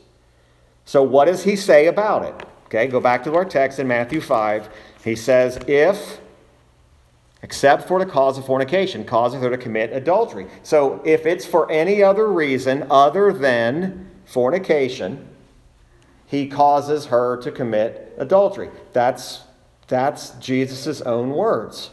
So, 0.85 1.03
what 1.03 1.27
does 1.27 1.45
he 1.45 1.57
say 1.57 1.87
about 1.87 2.25
it? 2.25 2.47
Okay, 2.67 2.87
go 2.87 3.01
back 3.01 3.25
to 3.25 3.35
our 3.35 3.45
text 3.45 3.79
in 3.79 3.89
Matthew 3.89 4.21
5. 4.21 4.69
He 5.05 5.17
says, 5.17 5.59
If, 5.67 6.21
except 7.43 7.89
for 7.89 7.99
the 7.99 8.07
cause 8.07 8.37
of 8.39 8.47
fornication, 8.47 9.05
causes 9.05 9.41
her 9.43 9.51
to 9.51 9.59
commit 9.59 9.93
adultery. 9.93 10.47
So, 10.63 11.01
if 11.05 11.27
it's 11.27 11.47
for 11.47 11.71
any 11.71 12.03
other 12.03 12.31
reason 12.31 12.87
other 12.91 13.33
than 13.33 14.11
fornication, 14.25 15.29
he 16.27 16.49
causes 16.49 17.07
her 17.07 17.37
to 17.39 17.51
commit 17.51 18.15
adultery. 18.19 18.71
That's 18.93 19.43
that's 19.87 20.31
Jesus' 20.31 21.01
own 21.03 21.31
words. 21.31 21.91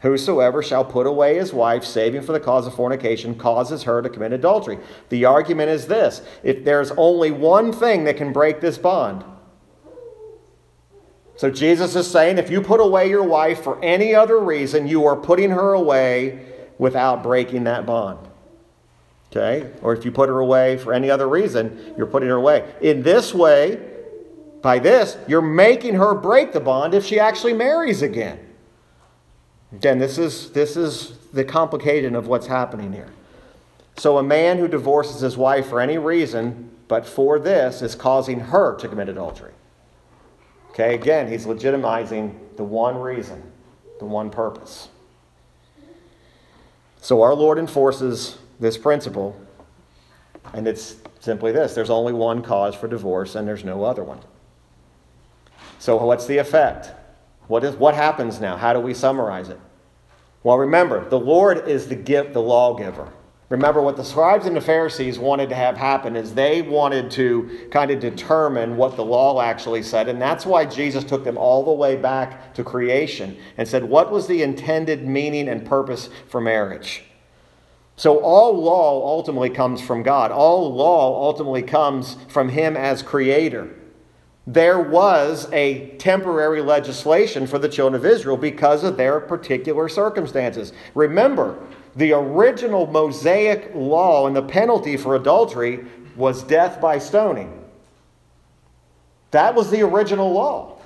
Whosoever 0.00 0.62
shall 0.62 0.84
put 0.84 1.06
away 1.06 1.36
his 1.36 1.52
wife, 1.52 1.84
saving 1.84 2.22
for 2.22 2.32
the 2.32 2.38
cause 2.38 2.66
of 2.66 2.74
fornication, 2.74 3.34
causes 3.34 3.82
her 3.82 4.00
to 4.00 4.08
commit 4.08 4.32
adultery. 4.32 4.78
The 5.08 5.24
argument 5.24 5.70
is 5.70 5.86
this 5.86 6.22
if 6.44 6.64
there's 6.64 6.92
only 6.92 7.32
one 7.32 7.72
thing 7.72 8.04
that 8.04 8.16
can 8.16 8.32
break 8.32 8.60
this 8.60 8.78
bond. 8.78 9.24
So 11.36 11.50
Jesus 11.50 11.96
is 11.96 12.08
saying 12.08 12.38
if 12.38 12.50
you 12.50 12.60
put 12.60 12.80
away 12.80 13.08
your 13.08 13.24
wife 13.24 13.62
for 13.62 13.82
any 13.82 14.14
other 14.14 14.38
reason, 14.38 14.86
you 14.86 15.04
are 15.06 15.16
putting 15.16 15.50
her 15.50 15.72
away 15.72 16.46
without 16.78 17.22
breaking 17.22 17.64
that 17.64 17.86
bond. 17.86 18.28
Okay? 19.30 19.70
Or 19.82 19.92
if 19.92 20.04
you 20.04 20.12
put 20.12 20.28
her 20.28 20.38
away 20.38 20.78
for 20.78 20.92
any 20.92 21.10
other 21.10 21.28
reason, 21.28 21.94
you're 21.96 22.06
putting 22.06 22.28
her 22.28 22.36
away. 22.36 22.72
In 22.80 23.02
this 23.02 23.34
way, 23.34 23.80
by 24.62 24.78
this, 24.78 25.16
you're 25.28 25.42
making 25.42 25.94
her 25.94 26.14
break 26.14 26.52
the 26.52 26.60
bond 26.60 26.94
if 26.94 27.04
she 27.04 27.20
actually 27.20 27.52
marries 27.52 28.02
again. 28.02 28.47
Again, 29.72 29.98
this 29.98 30.18
is, 30.18 30.50
this 30.52 30.76
is 30.76 31.18
the 31.32 31.44
complication 31.44 32.14
of 32.14 32.26
what's 32.26 32.46
happening 32.46 32.92
here. 32.92 33.10
So, 33.96 34.18
a 34.18 34.22
man 34.22 34.58
who 34.58 34.68
divorces 34.68 35.20
his 35.20 35.36
wife 35.36 35.68
for 35.68 35.80
any 35.80 35.98
reason, 35.98 36.70
but 36.86 37.04
for 37.04 37.38
this, 37.38 37.82
is 37.82 37.94
causing 37.94 38.40
her 38.40 38.76
to 38.76 38.88
commit 38.88 39.08
adultery. 39.08 39.52
Okay, 40.70 40.94
again, 40.94 41.30
he's 41.30 41.46
legitimizing 41.46 42.34
the 42.56 42.62
one 42.62 42.96
reason, 42.96 43.42
the 43.98 44.04
one 44.04 44.30
purpose. 44.30 44.88
So, 47.00 47.22
our 47.22 47.34
Lord 47.34 47.58
enforces 47.58 48.38
this 48.60 48.78
principle, 48.78 49.38
and 50.54 50.66
it's 50.66 50.96
simply 51.20 51.52
this 51.52 51.74
there's 51.74 51.90
only 51.90 52.12
one 52.12 52.42
cause 52.42 52.74
for 52.74 52.88
divorce, 52.88 53.34
and 53.34 53.46
there's 53.46 53.64
no 53.64 53.84
other 53.84 54.04
one. 54.04 54.20
So, 55.78 55.96
what's 55.96 56.26
the 56.26 56.38
effect? 56.38 56.92
What, 57.48 57.64
is, 57.64 57.74
what 57.76 57.94
happens 57.94 58.40
now? 58.40 58.56
How 58.56 58.72
do 58.72 58.80
we 58.80 58.94
summarize 58.94 59.48
it? 59.48 59.58
Well, 60.44 60.58
remember, 60.58 61.08
the 61.08 61.18
Lord 61.18 61.68
is 61.68 61.88
the 61.88 61.96
gift, 61.96 62.32
the 62.32 62.42
lawgiver. 62.42 63.12
Remember, 63.48 63.80
what 63.80 63.96
the 63.96 64.04
scribes 64.04 64.44
and 64.44 64.54
the 64.54 64.60
Pharisees 64.60 65.18
wanted 65.18 65.48
to 65.48 65.54
have 65.54 65.78
happen 65.78 66.16
is 66.16 66.34
they 66.34 66.60
wanted 66.60 67.10
to 67.12 67.66
kind 67.70 67.90
of 67.90 67.98
determine 67.98 68.76
what 68.76 68.94
the 68.94 69.04
law 69.04 69.40
actually 69.40 69.82
said. 69.82 70.06
And 70.06 70.20
that's 70.20 70.44
why 70.44 70.66
Jesus 70.66 71.02
took 71.02 71.24
them 71.24 71.38
all 71.38 71.64
the 71.64 71.72
way 71.72 71.96
back 71.96 72.52
to 72.54 72.62
creation 72.62 73.38
and 73.56 73.66
said, 73.66 73.84
What 73.84 74.12
was 74.12 74.26
the 74.26 74.42
intended 74.42 75.08
meaning 75.08 75.48
and 75.48 75.64
purpose 75.64 76.10
for 76.28 76.42
marriage? 76.42 77.04
So, 77.96 78.18
all 78.18 78.52
law 78.52 79.02
ultimately 79.08 79.50
comes 79.50 79.80
from 79.80 80.02
God, 80.02 80.30
all 80.30 80.72
law 80.72 81.26
ultimately 81.26 81.62
comes 81.62 82.18
from 82.28 82.50
Him 82.50 82.76
as 82.76 83.02
creator. 83.02 83.74
There 84.48 84.80
was 84.80 85.46
a 85.52 85.88
temporary 85.98 86.62
legislation 86.62 87.46
for 87.46 87.58
the 87.58 87.68
children 87.68 88.00
of 88.00 88.10
Israel 88.10 88.38
because 88.38 88.82
of 88.82 88.96
their 88.96 89.20
particular 89.20 89.90
circumstances. 89.90 90.72
Remember, 90.94 91.58
the 91.96 92.12
original 92.12 92.86
Mosaic 92.86 93.72
law 93.74 94.26
and 94.26 94.34
the 94.34 94.40
penalty 94.40 94.96
for 94.96 95.16
adultery 95.16 95.84
was 96.16 96.42
death 96.42 96.80
by 96.80 96.98
stoning. 96.98 97.62
That 99.32 99.54
was 99.54 99.70
the 99.70 99.82
original 99.82 100.32
law. 100.32 100.78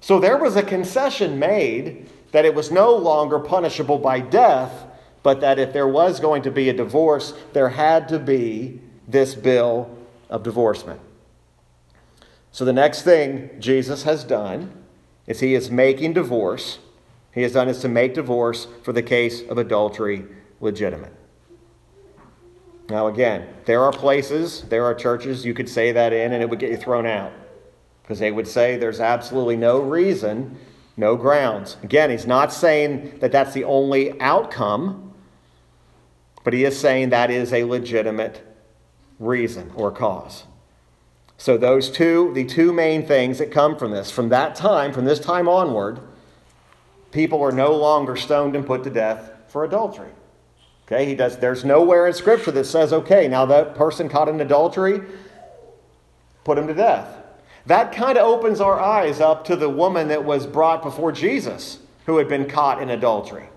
So 0.00 0.20
there 0.20 0.38
was 0.38 0.54
a 0.54 0.62
concession 0.62 1.40
made 1.40 2.08
that 2.30 2.44
it 2.44 2.54
was 2.54 2.70
no 2.70 2.94
longer 2.94 3.40
punishable 3.40 3.98
by 3.98 4.20
death, 4.20 4.70
but 5.24 5.40
that 5.40 5.58
if 5.58 5.72
there 5.72 5.88
was 5.88 6.20
going 6.20 6.42
to 6.42 6.52
be 6.52 6.68
a 6.68 6.72
divorce, 6.72 7.34
there 7.54 7.70
had 7.70 8.08
to 8.10 8.20
be 8.20 8.80
this 9.08 9.34
bill 9.34 9.90
of 10.30 10.44
divorcement. 10.44 11.00
So 12.54 12.64
the 12.64 12.72
next 12.72 13.02
thing 13.02 13.50
Jesus 13.58 14.04
has 14.04 14.24
done 14.24 14.72
is 15.26 15.40
he 15.40 15.54
is 15.54 15.70
making 15.70 16.14
divorce 16.14 16.78
he 17.34 17.42
has 17.42 17.52
done 17.52 17.68
is 17.68 17.80
to 17.80 17.88
make 17.88 18.14
divorce 18.14 18.68
for 18.82 18.92
the 18.92 19.02
case 19.02 19.42
of 19.48 19.58
adultery 19.58 20.24
legitimate. 20.60 21.12
Now, 22.88 23.08
again, 23.08 23.48
there 23.64 23.82
are 23.82 23.90
places, 23.90 24.62
there 24.68 24.84
are 24.84 24.94
churches 24.94 25.44
you 25.44 25.52
could 25.52 25.68
say 25.68 25.90
that 25.90 26.12
in 26.12 26.32
and 26.32 26.42
it 26.42 26.48
would 26.48 26.60
get 26.60 26.70
you 26.70 26.76
thrown 26.76 27.06
out 27.06 27.32
because 28.02 28.20
they 28.20 28.30
would 28.30 28.46
say 28.46 28.76
there's 28.76 29.00
absolutely 29.00 29.56
no 29.56 29.80
reason, 29.80 30.56
no 30.96 31.16
grounds. 31.16 31.76
Again, 31.82 32.10
he's 32.10 32.26
not 32.26 32.52
saying 32.52 33.18
that 33.18 33.32
that's 33.32 33.52
the 33.52 33.64
only 33.64 34.20
outcome, 34.20 35.12
but 36.44 36.52
he 36.52 36.64
is 36.64 36.78
saying 36.78 37.08
that 37.08 37.30
is 37.30 37.52
a 37.52 37.64
legitimate 37.64 38.46
reason 39.18 39.72
or 39.74 39.90
cause. 39.90 40.44
So, 41.36 41.56
those 41.56 41.90
two, 41.90 42.32
the 42.34 42.44
two 42.44 42.72
main 42.72 43.06
things 43.06 43.38
that 43.38 43.50
come 43.50 43.76
from 43.76 43.90
this, 43.90 44.10
from 44.10 44.28
that 44.28 44.54
time, 44.54 44.92
from 44.92 45.04
this 45.04 45.18
time 45.18 45.48
onward, 45.48 46.00
people 47.10 47.42
are 47.42 47.52
no 47.52 47.74
longer 47.74 48.16
stoned 48.16 48.54
and 48.56 48.66
put 48.66 48.84
to 48.84 48.90
death 48.90 49.30
for 49.48 49.64
adultery. 49.64 50.10
Okay, 50.86 51.06
he 51.06 51.14
does 51.14 51.38
there's 51.38 51.64
nowhere 51.64 52.06
in 52.06 52.12
scripture 52.12 52.50
that 52.50 52.66
says, 52.66 52.92
okay, 52.92 53.26
now 53.26 53.46
that 53.46 53.74
person 53.74 54.08
caught 54.08 54.28
in 54.28 54.40
adultery, 54.40 55.00
put 56.44 56.58
him 56.58 56.66
to 56.66 56.74
death. 56.74 57.08
That 57.66 57.92
kind 57.92 58.18
of 58.18 58.26
opens 58.26 58.60
our 58.60 58.78
eyes 58.78 59.20
up 59.20 59.44
to 59.46 59.56
the 59.56 59.70
woman 59.70 60.08
that 60.08 60.24
was 60.24 60.46
brought 60.46 60.82
before 60.82 61.12
Jesus 61.12 61.78
who 62.04 62.18
had 62.18 62.28
been 62.28 62.46
caught 62.46 62.82
in 62.82 62.90
adultery. 62.90 63.48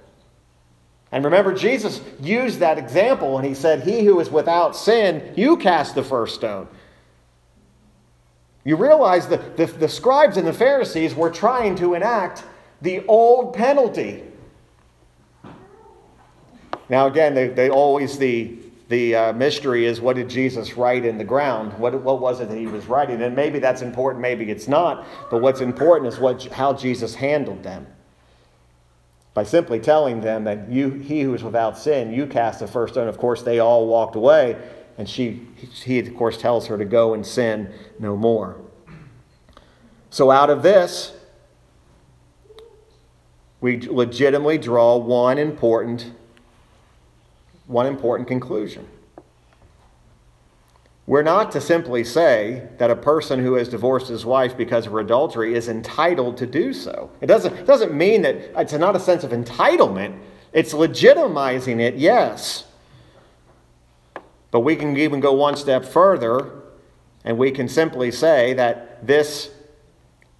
And 1.11 1.25
remember, 1.25 1.53
Jesus 1.53 2.01
used 2.21 2.59
that 2.59 2.77
example 2.77 3.37
and 3.37 3.45
he 3.45 3.53
said, 3.53 3.83
He 3.83 4.03
who 4.03 4.19
is 4.19 4.29
without 4.29 4.75
sin, 4.75 5.33
you 5.35 5.57
cast 5.57 5.95
the 5.95 6.03
first 6.03 6.35
stone. 6.35 6.67
You 8.67 8.75
realize 8.75 9.29
that 9.29 9.55
the, 9.55 9.65
the 9.65 9.87
scribes 9.87 10.35
and 10.35 10.45
the 10.45 10.51
Pharisees 10.51 11.15
were 11.15 11.29
trying 11.29 11.77
to 11.77 11.93
enact 11.93 12.43
the 12.81 13.05
old 13.07 13.53
penalty. 13.53 14.25
Now, 16.89 17.07
again, 17.07 17.33
they, 17.33 17.47
they 17.47 17.69
always, 17.69 18.17
the, 18.17 18.57
the 18.89 19.15
uh, 19.15 19.31
mystery 19.31 19.85
is 19.85 20.01
what 20.01 20.17
did 20.17 20.29
Jesus 20.29 20.75
write 20.75 21.05
in 21.05 21.17
the 21.17 21.23
ground? 21.23 21.79
What, 21.79 21.93
what 22.01 22.19
was 22.19 22.41
it 22.41 22.49
that 22.49 22.57
he 22.57 22.67
was 22.67 22.87
writing? 22.87 23.21
And 23.21 23.33
maybe 23.33 23.59
that's 23.59 23.81
important, 23.81 24.21
maybe 24.21 24.51
it's 24.51 24.67
not. 24.67 25.07
But 25.31 25.41
what's 25.41 25.61
important 25.61 26.11
is 26.11 26.19
what, 26.19 26.43
how 26.47 26.73
Jesus 26.73 27.15
handled 27.15 27.63
them. 27.63 27.87
By 29.33 29.45
simply 29.45 29.79
telling 29.79 30.19
them 30.19 30.43
that 30.43 30.69
you, 30.69 30.89
he 30.89 31.21
who 31.21 31.33
is 31.33 31.41
without 31.41 31.77
sin, 31.77 32.11
you 32.11 32.27
cast 32.27 32.59
the 32.59 32.67
first 32.67 32.95
stone. 32.95 33.07
Of 33.07 33.17
course, 33.17 33.43
they 33.43 33.59
all 33.59 33.87
walked 33.87 34.17
away. 34.17 34.57
And 34.97 35.07
she, 35.07 35.47
he, 35.83 35.99
of 35.99 36.15
course, 36.15 36.37
tells 36.37 36.67
her 36.67 36.77
to 36.77 36.85
go 36.85 37.13
and 37.13 37.25
sin 37.25 37.71
no 37.99 38.15
more. 38.15 38.57
So, 40.09 40.31
out 40.31 40.49
of 40.49 40.63
this, 40.63 41.13
we 43.61 43.81
legitimately 43.81 44.57
draw 44.57 44.97
one 44.97 45.37
important, 45.37 46.11
one 47.67 47.85
important 47.85 48.27
conclusion. 48.27 48.87
We're 51.07 51.23
not 51.23 51.53
to 51.53 51.61
simply 51.61 52.03
say 52.03 52.67
that 52.79 52.91
a 52.91 52.95
person 52.95 53.39
who 53.39 53.53
has 53.53 53.69
divorced 53.69 54.09
his 54.09 54.25
wife 54.25 54.57
because 54.57 54.85
of 54.85 54.91
her 54.91 54.99
adultery 54.99 55.55
is 55.55 55.69
entitled 55.69 56.35
to 56.37 56.45
do 56.45 56.73
so. 56.73 57.09
It 57.21 57.27
doesn't, 57.27 57.53
it 57.53 57.65
doesn't 57.65 57.93
mean 57.93 58.23
that 58.23 58.35
it's 58.57 58.73
not 58.73 58.95
a 58.95 58.99
sense 58.99 59.23
of 59.23 59.31
entitlement, 59.31 60.19
it's 60.51 60.73
legitimizing 60.73 61.79
it, 61.79 61.95
yes. 61.95 62.65
But 64.51 64.61
we 64.61 64.75
can 64.75 64.95
even 64.97 65.19
go 65.19 65.33
one 65.33 65.55
step 65.55 65.85
further 65.85 66.51
and 67.23 67.37
we 67.37 67.51
can 67.51 67.67
simply 67.67 68.11
say 68.11 68.53
that 68.53 69.05
this, 69.05 69.51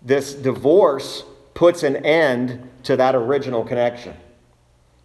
this 0.02 0.34
divorce 0.34 1.24
puts 1.54 1.84
an 1.84 1.98
end 1.98 2.70
to 2.84 2.96
that 2.96 3.16
original 3.16 3.64
connection. 3.64 4.16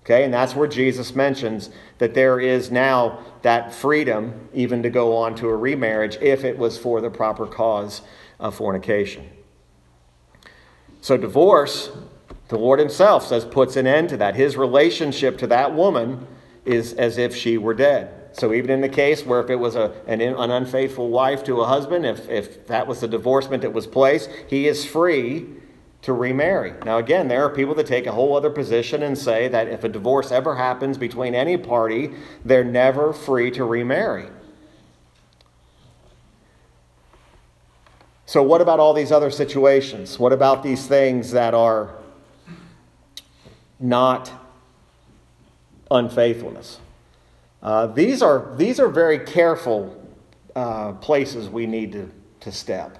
Okay, 0.05 0.25
and 0.25 0.35
that's 0.35 0.55
where 0.55 0.67
Jesus 0.67 1.15
mentions 1.15 1.71
that 1.99 2.15
there 2.15 2.41
is 2.41 2.71
now 2.71 3.21
that 3.43 3.73
freedom 3.73 4.49
even 4.53 4.83
to 4.83 4.91
go 4.91 5.17
on 5.17 5.35
to 5.37 5.49
a 5.49 5.57
remarriage 5.57 6.17
if 6.21 6.45
it 6.45 6.59
was 6.59 6.77
for 6.77 7.01
the 7.01 7.11
proper 7.11 7.47
cause 7.47 8.03
of 8.41 8.55
fornication. 8.55 9.29
So, 11.01 11.17
divorce, 11.17 11.91
the 12.49 12.59
Lord 12.59 12.79
Himself 12.79 13.27
says, 13.27 13.45
puts 13.45 13.77
an 13.77 13.87
end 13.87 14.09
to 14.11 14.17
that. 14.19 14.37
His 14.37 14.57
relationship 14.57 15.39
to 15.39 15.47
that 15.49 15.75
woman 15.75 16.27
is 16.65 16.93
as 16.93 17.19
if 17.19 17.35
she 17.35 17.59
were 17.59 17.75
dead. 17.75 18.22
So, 18.33 18.55
even 18.55 18.71
in 18.71 18.81
the 18.81 18.89
case 18.89 19.27
where 19.27 19.41
if 19.41 19.51
it 19.51 19.57
was 19.57 19.77
a, 19.77 19.93
an, 20.07 20.21
an 20.21 20.51
unfaithful 20.51 21.11
wife 21.11 21.45
to 21.45 21.61
a 21.61 21.67
husband, 21.67 22.07
if, 22.07 22.29
if 22.29 22.67
that 22.67 22.87
was 22.87 23.01
the 23.01 23.09
divorcement 23.09 23.63
that 23.63 23.73
was 23.73 23.87
placed, 23.87 24.31
he 24.49 24.67
is 24.67 24.85
free 24.85 25.47
to 26.03 26.13
remarry. 26.13 26.75
Now, 26.85 26.99
again, 26.99 27.29
there 27.29 27.45
are 27.45 27.51
people 27.51 27.75
that 27.77 27.87
take 27.87 28.07
a 28.07 28.13
whole 28.13 28.37
other 28.37 28.51
position 28.51 29.03
and 29.03 29.17
say 29.17 29.49
that 29.49 29.69
if 29.69 29.85
a 29.85 29.89
divorce 29.89 30.33
ever 30.33 30.57
happens 30.57 30.99
between 30.99 31.35
any 31.35 31.57
party, 31.57 32.13
they're 32.45 32.65
never 32.65 33.13
free 33.13 33.51
to 33.53 33.65
remarry. 33.65 34.27
So, 38.27 38.43
what 38.43 38.61
about 38.61 38.81
all 38.81 38.95
these 38.95 39.13
other 39.13 39.31
situations? 39.31 40.19
What 40.19 40.33
about 40.33 40.63
these 40.63 40.87
things 40.87 41.33
that 41.33 41.53
are 41.55 41.95
not 43.79 44.33
unfaithfulness? 45.91 46.79
Uh, 47.63 47.87
these, 47.87 48.23
are, 48.23 48.55
these 48.57 48.81
are 48.81 48.89
very 48.89 49.19
careful 49.19 49.97
uh, 50.57 50.93
places 50.95 51.49
we 51.49 51.67
need 51.67 51.93
to, 51.93 52.11
to 52.41 52.51
step. 52.51 52.99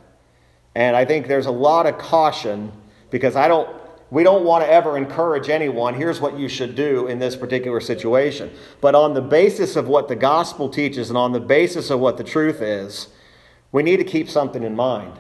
And 0.75 0.97
I 0.97 1.05
think 1.05 1.27
there's 1.27 1.47
a 1.47 1.51
lot 1.51 1.87
of 1.87 1.99
caution 1.99 2.73
because 3.11 3.37
I 3.37 3.49
don't 3.49 3.69
we 4.13 4.23
don't 4.23 4.45
want 4.45 4.63
to 4.63 4.71
ever 4.71 4.99
encourage 4.99 5.49
anyone, 5.49 5.95
here's 5.95 6.21
what 6.21 6.39
you 6.39 6.47
should 6.47 6.75
do 6.75 7.07
in 7.07 7.19
this 7.19 7.35
particular 7.35 7.81
situation. 7.81 8.51
But 8.83 8.95
on 8.95 9.15
the 9.15 9.23
basis 9.23 9.75
of 9.75 9.89
what 9.89 10.07
the 10.07 10.17
gospel 10.17 10.69
teaches 10.69 11.09
and 11.09 11.17
on 11.17 11.33
the 11.33 11.41
basis 11.41 11.89
of 11.89 11.99
what 11.99 12.19
the 12.19 12.23
truth 12.23 12.61
is, 12.61 13.09
we 13.73 13.83
need 13.83 13.97
to 13.97 14.05
keep 14.05 14.29
something 14.29 14.63
in 14.63 14.77
mind. 14.77 15.19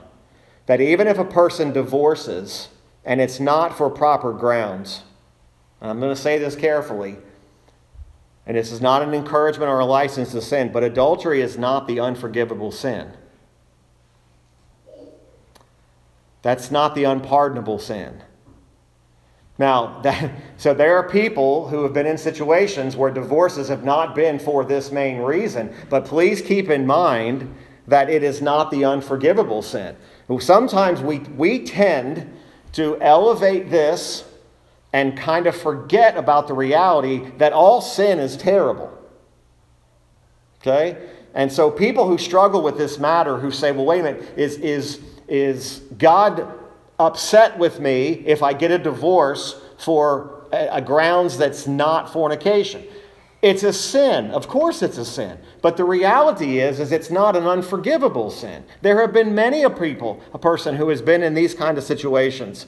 That 0.67 0.83
even 0.83 1.07
if 1.07 1.17
a 1.17 1.25
person 1.25 1.73
divorces 1.73 2.69
and 3.03 3.19
it's 3.19 3.41
not 3.41 3.79
for 3.79 3.89
proper 3.89 4.35
grounds, 4.35 5.05
I'm 5.81 5.99
going 5.99 6.15
to 6.15 6.21
say 6.21 6.37
this 6.37 6.55
carefully, 6.55 7.17
and 8.47 8.57
this 8.57 8.73
is 8.73 8.81
not 8.81 9.03
an 9.03 9.15
encouragement 9.15 9.71
or 9.71 9.79
a 9.79 9.85
license 9.85 10.33
to 10.33 10.43
sin, 10.43 10.73
but 10.73 10.83
adultery 10.83 11.41
is 11.41 11.57
not 11.57 11.87
the 11.87 12.01
unforgivable 12.01 12.73
sin. 12.73 13.13
That's 16.43 16.71
not 16.71 16.95
the 16.97 17.05
unpardonable 17.05 17.79
sin. 17.79 18.21
Now, 19.59 20.01
that, 20.03 20.31
so 20.57 20.75
there 20.75 20.97
are 20.97 21.09
people 21.09 21.69
who 21.69 21.85
have 21.85 21.93
been 21.93 22.07
in 22.07 22.19
situations 22.19 22.97
where 22.97 23.11
divorces 23.11 23.69
have 23.69 23.85
not 23.85 24.15
been 24.15 24.39
for 24.39 24.65
this 24.65 24.91
main 24.91 25.19
reason, 25.19 25.73
but 25.89 26.05
please 26.05 26.43
keep 26.43 26.69
in 26.69 26.85
mind 26.87 27.55
that 27.87 28.11
it 28.11 28.23
is 28.23 28.43
not 28.43 28.71
the 28.71 28.85
unforgivable 28.85 29.63
sin. 29.63 29.97
Sometimes 30.41 31.01
we, 31.01 31.19
we 31.19 31.65
tend 31.65 32.33
to 32.73 33.01
elevate 33.01 33.71
this 33.71 34.25
and 34.93 35.17
kind 35.17 35.47
of 35.47 35.57
forget 35.57 36.17
about 36.17 36.49
the 36.49 36.55
reality 36.55 37.31
that 37.39 37.53
all 37.53 37.81
sin 37.81 38.19
is 38.19 38.37
terrible. 38.37 38.91
Okay? 40.61 41.11
And 41.35 41.51
so 41.51 41.71
people 41.71 42.07
who 42.07 42.19
struggle 42.19 42.63
with 42.63 42.77
this 42.77 42.99
matter, 42.99 43.39
who 43.39 43.51
say, 43.51 43.73
well, 43.73 43.87
wait 43.87 44.01
a 44.01 44.03
minute, 44.03 44.35
is, 44.37 44.57
is, 44.59 45.01
is 45.29 45.83
God 45.99 46.47
upset 46.99 47.59
with 47.59 47.81
me 47.81 48.23
if 48.27 48.43
I 48.43 48.53
get 48.53 48.71
a 48.71 48.79
divorce 48.79 49.61
for 49.79 50.47
a, 50.53 50.69
a 50.73 50.81
grounds 50.81 51.39
that's 51.39 51.67
not 51.67 52.13
fornication? 52.13 52.85
It's 53.41 53.65
a 53.65 53.73
sin. 53.73 54.31
Of 54.31 54.47
course 54.47 54.83
it's 54.83 54.99
a 54.99 55.05
sin. 55.05 55.37
But 55.63 55.77
the 55.77 55.85
reality 55.85 56.61
is 56.61 56.79
is 56.79 56.93
it's 56.93 57.11
not 57.11 57.35
an 57.35 57.45
unforgivable 57.45 58.31
sin. 58.31 58.63
There 58.83 59.01
have 59.01 59.13
been 59.13 59.35
many 59.35 59.65
a 59.65 59.71
people, 59.71 60.21
a 60.33 60.39
person 60.39 60.77
who 60.77 60.91
has 60.91 61.03
been 61.03 61.25
in 61.25 61.35
these 61.35 61.55
kind 61.55 61.77
of 61.77 61.83
situations. 61.83 62.67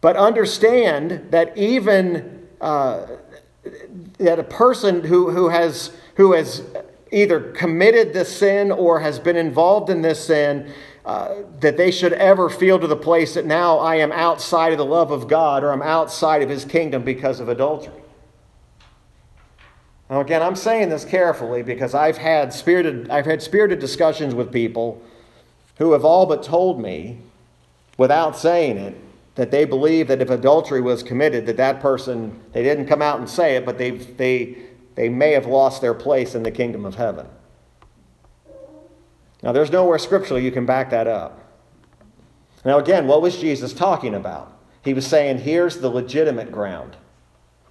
But 0.00 0.16
understand 0.16 1.28
that 1.30 1.56
even 1.56 2.46
uh, 2.60 3.06
that 4.18 4.38
a 4.38 4.44
person 4.44 5.04
who, 5.04 5.30
who 5.30 5.48
has 5.48 5.92
who 6.16 6.32
has 6.32 6.62
either 7.12 7.40
committed 7.52 8.12
this 8.12 8.34
sin 8.36 8.72
or 8.72 9.00
has 9.00 9.18
been 9.18 9.36
involved 9.36 9.90
in 9.90 10.02
this 10.02 10.26
sin 10.26 10.72
uh, 11.04 11.36
that 11.60 11.76
they 11.76 11.90
should 11.90 12.12
ever 12.14 12.50
feel 12.50 12.78
to 12.78 12.86
the 12.86 12.96
place 12.96 13.34
that 13.34 13.46
now 13.46 13.78
I 13.78 13.96
am 13.96 14.10
outside 14.10 14.72
of 14.72 14.78
the 14.78 14.84
love 14.84 15.10
of 15.10 15.28
God 15.28 15.62
or 15.62 15.72
I'm 15.72 15.82
outside 15.82 16.42
of 16.42 16.48
his 16.48 16.64
kingdom 16.64 17.02
because 17.02 17.38
of 17.38 17.48
adultery. 17.48 18.02
Now 20.10 20.20
again, 20.20 20.42
I'm 20.42 20.56
saying 20.56 20.88
this 20.88 21.04
carefully 21.04 21.62
because 21.62 21.94
I've 21.94 22.18
had 22.18 22.52
spirited 22.52 23.10
I've 23.10 23.26
had 23.26 23.42
spirited 23.42 23.78
discussions 23.78 24.34
with 24.34 24.52
people 24.52 25.02
who 25.78 25.92
have 25.92 26.04
all 26.04 26.26
but 26.26 26.42
told 26.42 26.80
me 26.80 27.18
without 27.98 28.36
saying 28.36 28.78
it 28.78 28.96
that 29.36 29.50
they 29.50 29.64
believe 29.64 30.08
that 30.08 30.20
if 30.20 30.30
adultery 30.30 30.80
was 30.80 31.02
committed 31.02 31.46
that 31.46 31.56
that 31.56 31.80
person 31.80 32.40
they 32.52 32.62
didn't 32.62 32.86
come 32.86 33.00
out 33.00 33.18
and 33.18 33.28
say 33.28 33.56
it 33.56 33.64
but 33.64 33.78
they 33.78 33.90
they 33.90 34.56
they 34.96 35.08
may 35.10 35.32
have 35.32 35.46
lost 35.46 35.80
their 35.80 35.94
place 35.94 36.34
in 36.34 36.42
the 36.42 36.50
kingdom 36.50 36.84
of 36.84 36.96
heaven. 36.96 37.28
Now, 39.42 39.52
there's 39.52 39.70
nowhere 39.70 39.98
scripturally 39.98 40.44
you 40.44 40.50
can 40.50 40.66
back 40.66 40.90
that 40.90 41.06
up. 41.06 41.38
Now, 42.64 42.78
again, 42.78 43.06
what 43.06 43.22
was 43.22 43.38
Jesus 43.38 43.72
talking 43.72 44.14
about? 44.14 44.58
He 44.82 44.94
was 44.94 45.06
saying, 45.06 45.38
here's 45.38 45.78
the 45.78 45.90
legitimate 45.90 46.50
ground 46.50 46.96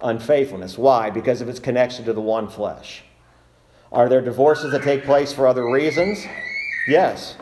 unfaithfulness. 0.02 0.78
Why? 0.78 1.10
Because 1.10 1.40
of 1.40 1.48
its 1.48 1.58
connection 1.58 2.04
to 2.04 2.12
the 2.12 2.20
one 2.20 2.48
flesh. 2.48 3.02
Are 3.90 4.08
there 4.08 4.20
divorces 4.20 4.72
that 4.72 4.82
take 4.82 5.04
place 5.04 5.32
for 5.32 5.46
other 5.46 5.70
reasons? 5.70 6.24
Yes. 6.86 7.36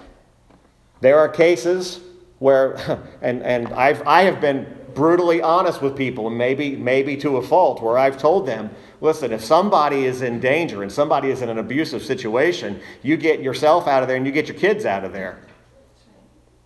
There 1.00 1.18
are 1.18 1.28
cases 1.28 2.00
where, 2.44 2.76
and, 3.22 3.42
and 3.42 3.72
I've, 3.72 4.06
I 4.06 4.24
have 4.24 4.38
been 4.38 4.66
brutally 4.92 5.40
honest 5.40 5.80
with 5.80 5.96
people, 5.96 6.28
and 6.28 6.36
maybe, 6.36 6.76
maybe 6.76 7.16
to 7.16 7.38
a 7.38 7.42
fault, 7.42 7.82
where 7.82 7.96
I've 7.96 8.18
told 8.18 8.46
them, 8.46 8.70
listen, 9.00 9.32
if 9.32 9.42
somebody 9.42 10.04
is 10.04 10.20
in 10.20 10.40
danger 10.40 10.82
and 10.82 10.92
somebody 10.92 11.30
is 11.30 11.40
in 11.40 11.48
an 11.48 11.58
abusive 11.58 12.04
situation, 12.04 12.80
you 13.02 13.16
get 13.16 13.40
yourself 13.40 13.88
out 13.88 14.02
of 14.02 14.08
there 14.08 14.18
and 14.18 14.26
you 14.26 14.30
get 14.30 14.46
your 14.46 14.58
kids 14.58 14.84
out 14.84 15.04
of 15.04 15.12
there. 15.14 15.38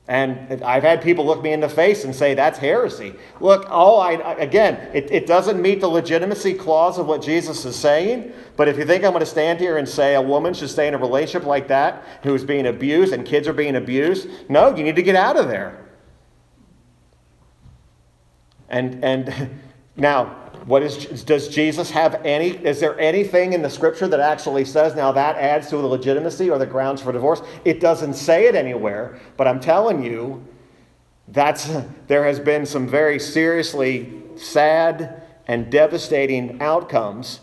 And 0.09 0.63
I've 0.63 0.83
had 0.83 1.03
people 1.03 1.27
look 1.27 1.43
me 1.43 1.53
in 1.53 1.61
the 1.61 1.69
face 1.69 2.05
and 2.05 2.15
say 2.15 2.33
that's 2.33 2.59
heresy. 2.59 3.15
Look, 3.41 3.67
oh, 3.69 3.99
I, 3.99 4.13
again, 4.39 4.91
it, 4.95 5.11
it 5.11 5.27
doesn't 5.27 5.61
meet 5.61 5.83
the 5.83 5.89
legitimacy 5.89 6.55
clause 6.55 6.97
of 6.99 7.07
what 7.07 7.21
Jesus 7.21 7.67
is 7.67 7.77
saying. 7.77 8.33
But 8.57 8.69
if 8.69 8.79
you 8.79 8.87
think 8.87 9.05
I'm 9.05 9.11
going 9.11 9.21
to 9.21 9.27
stand 9.27 9.61
here 9.61 9.77
and 9.77 9.87
say 9.87 10.15
a 10.15 10.23
woman 10.23 10.55
should 10.55 10.71
stay 10.71 10.89
in 10.89 10.95
a 10.95 10.99
relationship 10.99 11.47
like 11.47 11.69
that 11.69 12.03
who's 12.23 12.43
being 12.43 12.67
abused 12.69 13.13
and 13.13 13.27
kids 13.27 13.47
are 13.47 13.53
being 13.53 13.77
abused, 13.77 14.29
no, 14.49 14.75
you 14.75 14.83
need 14.83 14.97
to 14.97 15.03
get 15.03 15.15
out 15.15 15.37
of 15.37 15.47
there. 15.47 15.85
And, 18.71 19.05
and 19.05 19.61
now, 19.97 20.48
what 20.69 20.83
is, 20.83 21.25
does 21.25 21.49
Jesus 21.49 21.91
have 21.93 22.21
any, 22.27 22.51
is 22.51 22.79
there 22.79 22.99
anything 23.01 23.55
in 23.55 23.63
the 23.63 23.71
scripture 23.71 24.07
that 24.07 24.21
actually 24.21 24.67
says 24.67 24.95
now 24.95 25.11
that 25.13 25.37
adds 25.37 25.69
to 25.69 25.79
the 25.79 25.87
legitimacy 25.87 26.51
or 26.51 26.59
the 26.59 26.67
grounds 26.67 27.01
for 27.01 27.11
divorce? 27.11 27.41
It 27.65 27.81
doesn't 27.81 28.15
say 28.15 28.49
it 28.49 28.55
anywhere, 28.55 29.19
but 29.39 29.49
I'm 29.49 29.61
telling 29.61 30.03
you, 30.03 30.47
that's, 31.27 31.71
there 32.07 32.25
has 32.25 32.39
been 32.39 32.67
some 32.67 32.87
very 32.87 33.19
seriously 33.19 34.23
sad 34.37 35.23
and 35.47 35.71
devastating 35.71 36.61
outcomes 36.61 37.41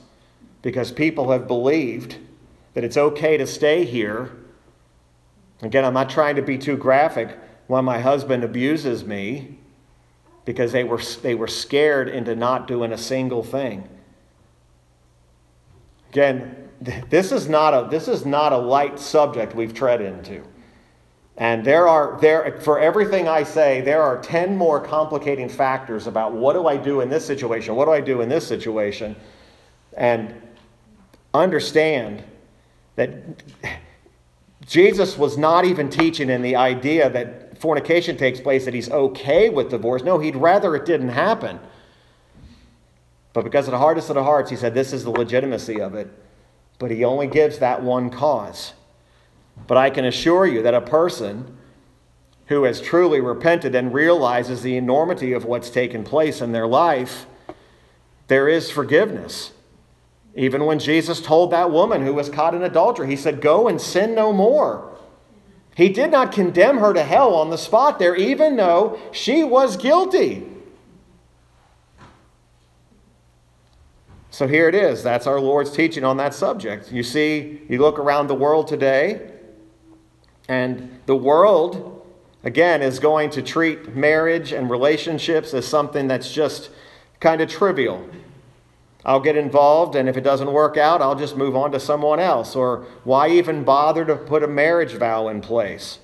because 0.62 0.92
people 0.92 1.32
have 1.32 1.48
believed 1.48 2.18
that 2.76 2.84
it's 2.84 2.98
okay 2.98 3.38
to 3.38 3.48
stay 3.48 3.86
here. 3.86 4.36
Again, 5.64 5.84
I'm 5.84 5.96
not 5.96 6.12
trying 6.12 6.36
to 6.36 6.44
be 6.44 6.60
too 6.60 6.78
graphic 6.78 7.40
when 7.66 7.86
my 7.86 8.00
husband 8.00 8.44
abuses 8.44 9.04
me 9.04 9.58
because 10.46 10.72
they 10.72 10.84
were, 10.84 11.02
they 11.22 11.36
were 11.36 11.48
scared 11.48 12.08
into 12.08 12.36
not 12.36 12.68
doing 12.68 12.94
a 12.94 12.98
single 12.98 13.44
thing. 13.44 13.90
Again, 16.12 16.70
this 17.10 17.32
is 17.32 17.50
not 17.50 17.74
a, 17.74 17.90
this 17.90 18.08
is 18.08 18.26
not 18.26 18.54
a 18.54 18.58
light 18.58 19.00
subject 19.00 19.56
we've 19.56 19.74
tread 19.74 20.02
into. 20.02 20.44
And 21.38 21.66
there 21.66 21.88
are 21.88 22.18
there 22.22 22.60
for 22.62 22.80
everything 22.80 23.28
I 23.28 23.44
say, 23.44 23.82
there 23.82 24.02
are 24.02 24.22
10 24.22 24.56
more 24.56 24.80
complicating 24.80 25.50
factors 25.50 26.08
about 26.08 26.32
what 26.32 26.54
do 26.54 26.68
I 26.68 26.78
do 26.78 27.02
in 27.02 27.10
this 27.10 27.26
situation? 27.26 27.76
What 27.76 27.86
do 27.86 27.92
I 27.92 28.00
do 28.00 28.22
in 28.22 28.30
this 28.30 28.48
situation? 28.48 29.16
And 29.98 30.42
understand 31.34 32.24
that 32.96 33.12
Jesus 34.66 35.18
was 35.18 35.38
not 35.38 35.66
even 35.66 35.90
teaching 35.90 36.30
in 36.30 36.42
the 36.42 36.56
idea 36.56 37.10
that 37.10 37.45
fornication 37.60 38.18
takes 38.18 38.40
place 38.40 38.66
that 38.66 38.74
he's 38.74 38.90
okay 38.90 39.50
with 39.50 39.70
divorce. 39.70 40.04
No, 40.04 40.20
he'd 40.20 40.36
rather 40.36 40.76
it 40.76 40.86
didn't 40.86 41.10
happen. 41.10 41.60
But 43.34 43.44
because 43.44 43.68
of 43.68 43.72
the 43.72 43.78
hardest 43.78 44.10
of 44.10 44.16
the 44.16 44.24
hearts, 44.24 44.50
he 44.50 44.56
said 44.56 44.74
this 44.74 44.94
is 44.94 45.04
the 45.04 45.10
legitimacy 45.10 45.82
of 45.82 45.94
it. 45.94 46.08
But 46.80 46.92
he 46.92 47.04
only 47.04 47.28
gives 47.28 47.60
that 47.60 47.84
one 47.84 48.10
cause. 48.10 48.74
But 49.68 49.78
I 49.78 49.90
can 49.90 50.06
assure 50.06 50.46
you 50.46 50.62
that 50.64 50.74
a 50.74 50.82
person 50.82 51.58
who 52.48 52.64
has 52.64 52.80
truly 52.80 53.20
repented 53.20 53.74
and 53.76 53.94
realizes 53.94 54.62
the 54.62 54.78
enormity 54.78 55.34
of 55.34 55.46
what's 55.46 55.70
taken 55.70 56.04
place 56.04 56.42
in 56.42 56.52
their 56.52 56.68
life, 56.68 57.26
there 58.28 58.48
is 58.48 58.70
forgiveness. 58.70 59.52
Even 60.36 60.66
when 60.66 60.80
Jesus 60.80 61.22
told 61.22 61.52
that 61.52 61.72
woman 61.72 62.06
who 62.06 62.14
was 62.14 62.30
caught 62.30 62.54
in 62.54 62.64
adultery, 62.64 63.08
he 63.08 63.16
said, 63.16 63.42
Go 63.42 63.68
and 63.68 63.80
sin 63.80 64.14
no 64.14 64.34
more. 64.34 64.95
He 65.76 65.90
did 65.90 66.10
not 66.10 66.32
condemn 66.32 66.78
her 66.78 66.94
to 66.94 67.04
hell 67.04 67.36
on 67.36 67.50
the 67.50 67.58
spot 67.58 68.00
there, 68.00 68.16
even 68.16 68.56
though 68.56 68.98
she 69.12 69.44
was 69.44 69.76
guilty. 69.76 70.48
So 74.30 74.48
here 74.48 74.70
it 74.70 74.76
is. 74.76 75.04
That's 75.04 75.28
our 75.28 75.40
Lord's 75.40 75.72
teaching 75.72 76.04
on 76.04 76.18
that 76.18 76.34
subject. 76.34 76.92
You 76.92 77.04
see, 77.04 77.62
you 77.70 77.80
look 77.80 78.00
around 78.00 78.28
the 78.28 78.36
world 78.36 78.68
today, 78.68 79.32
and 80.48 81.00
the 81.08 81.16
world, 81.16 82.06
again, 82.44 82.82
is 82.82 83.00
going 83.00 83.30
to 83.32 83.42
treat 83.42 83.96
marriage 83.96 84.54
and 84.54 84.70
relationships 84.70 85.54
as 85.54 85.68
something 85.68 86.08
that's 86.08 86.32
just 86.32 86.70
kind 87.20 87.42
of 87.42 87.50
trivial. 87.50 88.08
I'll 89.06 89.20
get 89.20 89.38
involved, 89.38 89.96
and 89.96 90.10
if 90.10 90.18
it 90.18 90.22
doesn't 90.22 90.52
work 90.52 90.78
out, 90.78 91.00
I'll 91.00 91.16
just 91.16 91.38
move 91.38 91.56
on 91.56 91.72
to 91.74 91.80
someone 91.80 92.20
else. 92.20 92.56
Or 92.56 92.88
why 93.04 93.30
even 93.30 93.64
bother 93.64 94.04
to 94.04 94.16
put 94.16 94.42
a 94.42 94.48
marriage 94.48 94.94
vow 94.94 95.28
in 95.28 95.42
place? 95.42 96.00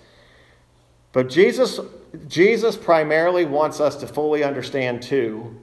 But 1.12 1.28
Jesus, 1.28 1.80
Jesus 2.28 2.78
primarily 2.78 3.44
wants 3.44 3.80
us 3.80 3.96
to 3.98 4.08
fully 4.08 4.44
understand, 4.44 5.02
too, 5.02 5.60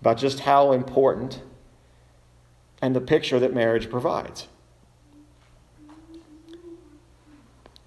about 0.00 0.16
just 0.16 0.40
how 0.40 0.72
important 0.72 1.42
and 2.80 2.96
the 2.96 3.00
picture 3.02 3.38
that 3.38 3.54
marriage 3.54 3.90
provides. 3.90 4.48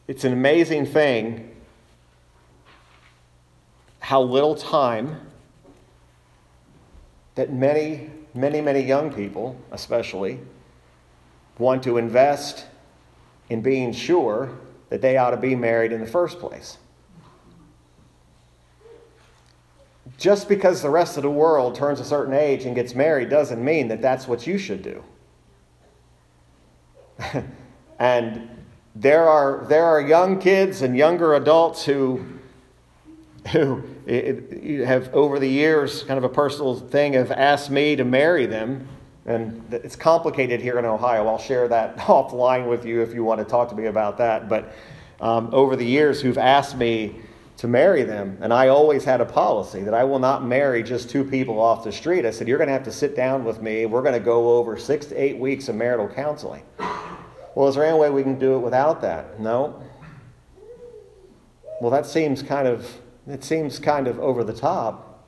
It's 0.07 0.23
an 0.23 0.33
amazing 0.33 0.85
thing 0.85 1.55
how 3.99 4.21
little 4.21 4.55
time 4.55 5.19
that 7.35 7.53
many 7.53 8.09
many, 8.39 8.61
many 8.61 8.81
young 8.81 9.13
people, 9.13 9.59
especially, 9.71 10.39
want 11.57 11.83
to 11.83 11.97
invest 11.97 12.65
in 13.49 13.61
being 13.61 13.91
sure 13.91 14.57
that 14.89 15.01
they 15.01 15.17
ought 15.17 15.31
to 15.31 15.37
be 15.37 15.55
married 15.55 15.91
in 15.91 15.99
the 15.99 16.07
first 16.07 16.39
place. 16.39 16.77
Just 20.17 20.49
because 20.49 20.81
the 20.81 20.89
rest 20.89 21.17
of 21.17 21.23
the 21.23 21.29
world 21.29 21.75
turns 21.75 21.99
a 21.99 22.05
certain 22.05 22.33
age 22.33 22.65
and 22.65 22.75
gets 22.75 22.95
married 22.95 23.29
doesn't 23.29 23.63
mean 23.63 23.87
that 23.89 24.01
that's 24.01 24.27
what 24.27 24.47
you 24.47 24.57
should 24.57 24.81
do. 24.81 25.03
and 27.99 28.49
there 28.95 29.27
are, 29.27 29.65
there 29.67 29.85
are 29.85 30.01
young 30.01 30.39
kids 30.39 30.81
and 30.81 30.95
younger 30.97 31.35
adults 31.35 31.85
who 31.85 32.25
who 33.51 33.83
have 34.07 35.13
over 35.13 35.39
the 35.39 35.47
years, 35.47 36.03
kind 36.03 36.17
of 36.17 36.23
a 36.23 36.29
personal 36.29 36.75
thing, 36.75 37.13
have 37.13 37.31
asked 37.31 37.69
me 37.69 37.95
to 37.95 38.03
marry 38.03 38.45
them. 38.45 38.87
And 39.25 39.63
it's 39.71 39.95
complicated 39.95 40.61
here 40.61 40.79
in 40.79 40.85
Ohio. 40.85 41.27
I'll 41.27 41.37
share 41.37 41.67
that 41.67 41.97
offline 41.97 42.69
with 42.69 42.85
you 42.85 43.01
if 43.01 43.13
you 43.13 43.23
want 43.23 43.39
to 43.39 43.45
talk 43.45 43.69
to 43.69 43.75
me 43.75 43.85
about 43.85 44.17
that. 44.17 44.49
But 44.49 44.73
um, 45.21 45.49
over 45.53 45.75
the 45.75 45.85
years, 45.85 46.21
who've 46.21 46.37
asked 46.37 46.77
me 46.77 47.15
to 47.59 47.67
marry 47.67 48.03
them. 48.03 48.37
And 48.39 48.53
I 48.53 48.69
always 48.69 49.03
had 49.03 49.19
a 49.19 49.25
policy 49.25 49.81
that 49.81 49.93
I 49.93 50.05
will 50.05 50.17
not 50.17 50.45
marry 50.45 50.81
just 50.81 51.09
two 51.09 51.25
people 51.25 51.59
off 51.59 51.83
the 51.83 51.91
street. 51.91 52.25
I 52.25 52.31
said, 52.31 52.47
You're 52.47 52.57
going 52.57 52.69
to 52.69 52.73
have 52.73 52.85
to 52.85 52.91
sit 52.91 53.17
down 53.17 53.43
with 53.43 53.61
me. 53.61 53.85
We're 53.85 54.01
going 54.01 54.13
to 54.13 54.21
go 54.21 54.55
over 54.55 54.77
six 54.77 55.07
to 55.07 55.21
eight 55.21 55.37
weeks 55.37 55.67
of 55.67 55.75
marital 55.75 56.07
counseling. 56.07 56.63
Well, 57.55 57.67
is 57.67 57.75
there 57.75 57.83
any 57.83 57.99
way 57.99 58.09
we 58.11 58.23
can 58.23 58.39
do 58.39 58.55
it 58.55 58.59
without 58.59 59.01
that? 59.01 59.41
No. 59.41 59.83
Well, 61.81 61.91
that 61.91 62.05
seems 62.05 62.41
kind 62.41 62.65
of 62.65 62.89
it 63.29 63.43
seems 63.43 63.79
kind 63.79 64.07
of 64.07 64.19
over 64.19 64.43
the 64.43 64.53
top. 64.53 65.23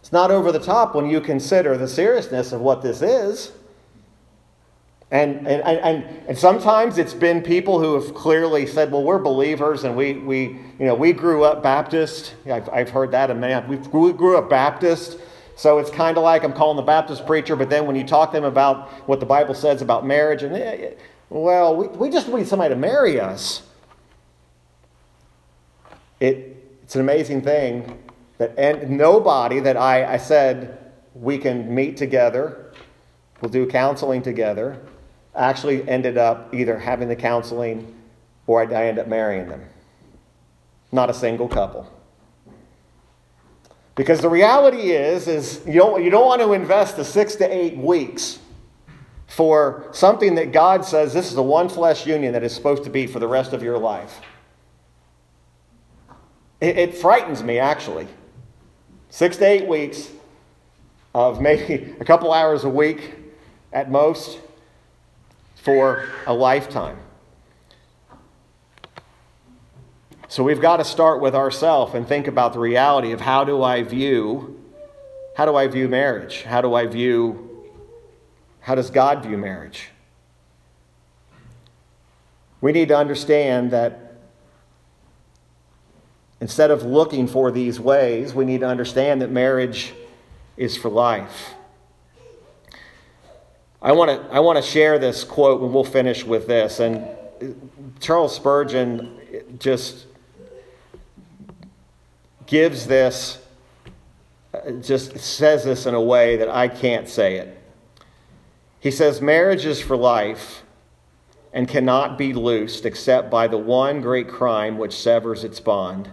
It's 0.00 0.12
not 0.12 0.30
over 0.30 0.52
the 0.52 0.58
top 0.58 0.94
when 0.94 1.08
you 1.08 1.20
consider 1.20 1.76
the 1.76 1.88
seriousness 1.88 2.52
of 2.52 2.60
what 2.60 2.82
this 2.82 3.02
is. 3.02 3.52
And, 5.10 5.48
and, 5.48 5.62
and, 5.62 6.04
and 6.28 6.36
sometimes 6.36 6.98
it's 6.98 7.14
been 7.14 7.42
people 7.42 7.80
who 7.80 7.94
have 7.94 8.14
clearly 8.14 8.66
said, 8.66 8.92
well, 8.92 9.02
we're 9.02 9.18
believers 9.18 9.84
and 9.84 9.96
we, 9.96 10.14
we, 10.14 10.42
you 10.78 10.86
know, 10.86 10.94
we 10.94 11.12
grew 11.12 11.44
up 11.44 11.62
Baptist. 11.62 12.34
I've, 12.44 12.68
I've 12.68 12.90
heard 12.90 13.10
that 13.12 13.30
a 13.30 13.34
man. 13.34 13.66
We 13.68 13.78
grew, 13.78 14.36
up 14.36 14.50
Baptist. 14.50 15.18
So 15.56 15.78
it's 15.78 15.90
kind 15.90 16.18
of 16.18 16.24
like 16.24 16.44
I'm 16.44 16.52
calling 16.52 16.76
the 16.76 16.82
Baptist 16.82 17.26
preacher, 17.26 17.56
but 17.56 17.70
then 17.70 17.86
when 17.86 17.96
you 17.96 18.04
talk 18.04 18.30
to 18.32 18.36
them 18.36 18.44
about 18.44 18.90
what 19.08 19.18
the 19.18 19.26
Bible 19.26 19.54
says 19.54 19.80
about 19.80 20.06
marriage, 20.06 20.42
and 20.42 20.54
eh, 20.54 20.90
well, 21.30 21.74
we, 21.74 21.88
we 21.88 22.10
just 22.10 22.28
need 22.28 22.46
somebody 22.46 22.74
to 22.74 22.78
marry 22.78 23.18
us. 23.18 23.62
It, 26.20 26.58
it's 26.88 26.94
an 26.94 27.02
amazing 27.02 27.42
thing 27.42 28.02
that 28.38 28.54
and 28.56 28.96
nobody 28.96 29.60
that 29.60 29.76
I, 29.76 30.14
I 30.14 30.16
said 30.16 30.90
we 31.12 31.36
can 31.36 31.74
meet 31.74 31.98
together, 31.98 32.72
we'll 33.42 33.50
do 33.50 33.66
counseling 33.66 34.22
together, 34.22 34.80
actually 35.36 35.86
ended 35.86 36.16
up 36.16 36.54
either 36.54 36.78
having 36.78 37.08
the 37.08 37.14
counseling 37.14 37.94
or 38.46 38.62
I, 38.62 38.72
I 38.72 38.86
end 38.86 38.98
up 38.98 39.06
marrying 39.06 39.50
them. 39.50 39.66
Not 40.90 41.10
a 41.10 41.12
single 41.12 41.46
couple. 41.46 41.92
Because 43.94 44.22
the 44.22 44.30
reality 44.30 44.92
is, 44.92 45.28
is 45.28 45.60
you 45.66 45.74
don't, 45.74 46.02
you 46.02 46.08
don't 46.08 46.24
want 46.24 46.40
to 46.40 46.54
invest 46.54 46.96
the 46.96 47.04
six 47.04 47.34
to 47.34 47.54
eight 47.54 47.76
weeks 47.76 48.38
for 49.26 49.90
something 49.92 50.36
that 50.36 50.52
God 50.52 50.86
says 50.86 51.12
this 51.12 51.26
is 51.26 51.34
the 51.34 51.42
one 51.42 51.68
flesh 51.68 52.06
union 52.06 52.32
that 52.32 52.42
is 52.42 52.54
supposed 52.54 52.84
to 52.84 52.90
be 52.90 53.06
for 53.06 53.18
the 53.18 53.28
rest 53.28 53.52
of 53.52 53.62
your 53.62 53.76
life. 53.76 54.22
It, 56.60 56.78
it 56.78 56.94
frightens 56.94 57.42
me, 57.42 57.58
actually. 57.58 58.08
Six 59.10 59.36
to 59.38 59.46
eight 59.46 59.66
weeks 59.66 60.10
of 61.14 61.40
maybe 61.40 61.94
a 62.00 62.04
couple 62.04 62.32
hours 62.32 62.64
a 62.64 62.68
week 62.68 63.16
at 63.72 63.90
most 63.90 64.38
for 65.56 66.04
a 66.26 66.32
lifetime. 66.32 66.98
So 70.30 70.44
we've 70.44 70.60
got 70.60 70.76
to 70.76 70.84
start 70.84 71.22
with 71.22 71.34
ourselves 71.34 71.94
and 71.94 72.06
think 72.06 72.26
about 72.26 72.52
the 72.52 72.58
reality 72.58 73.12
of 73.12 73.20
how 73.20 73.44
do 73.44 73.62
I 73.62 73.82
view 73.82 74.54
how 75.34 75.46
do 75.46 75.54
I 75.54 75.68
view 75.68 75.88
marriage? 75.88 76.42
How 76.42 76.60
do 76.60 76.74
I 76.74 76.86
view 76.86 77.48
how 78.60 78.74
does 78.74 78.90
God 78.90 79.22
view 79.22 79.38
marriage? 79.38 79.90
We 82.60 82.72
need 82.72 82.88
to 82.88 82.96
understand 82.96 83.70
that 83.70 84.07
instead 86.40 86.70
of 86.70 86.82
looking 86.84 87.26
for 87.26 87.50
these 87.50 87.80
ways, 87.80 88.34
we 88.34 88.44
need 88.44 88.60
to 88.60 88.66
understand 88.66 89.22
that 89.22 89.30
marriage 89.30 89.94
is 90.56 90.76
for 90.76 90.88
life. 90.88 91.54
I 93.80 93.92
want 93.92 94.10
to 94.10 94.34
I 94.34 94.40
want 94.40 94.56
to 94.56 94.62
share 94.62 94.98
this 94.98 95.22
quote 95.22 95.62
and 95.62 95.72
we'll 95.72 95.84
finish 95.84 96.24
with 96.24 96.48
this 96.48 96.80
and 96.80 97.06
Charles 98.00 98.34
Spurgeon 98.34 99.56
just 99.58 100.06
gives 102.46 102.86
this 102.88 103.38
just 104.80 105.16
says 105.18 105.62
this 105.62 105.86
in 105.86 105.94
a 105.94 106.00
way 106.00 106.36
that 106.36 106.48
I 106.48 106.66
can't 106.66 107.08
say 107.08 107.36
it. 107.36 107.56
He 108.80 108.90
says 108.90 109.20
marriage 109.20 109.64
is 109.64 109.80
for 109.80 109.96
life 109.96 110.64
and 111.52 111.68
cannot 111.68 112.18
be 112.18 112.32
loosed 112.32 112.84
except 112.84 113.30
by 113.30 113.46
the 113.46 113.58
one 113.58 114.00
great 114.00 114.28
crime 114.28 114.76
which 114.76 114.94
severs 114.94 115.44
its 115.44 115.60
bond, 115.60 116.10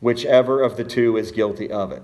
whichever 0.00 0.62
of 0.62 0.76
the 0.76 0.84
two 0.84 1.16
is 1.16 1.30
guilty 1.30 1.70
of 1.70 1.92
it. 1.92 2.02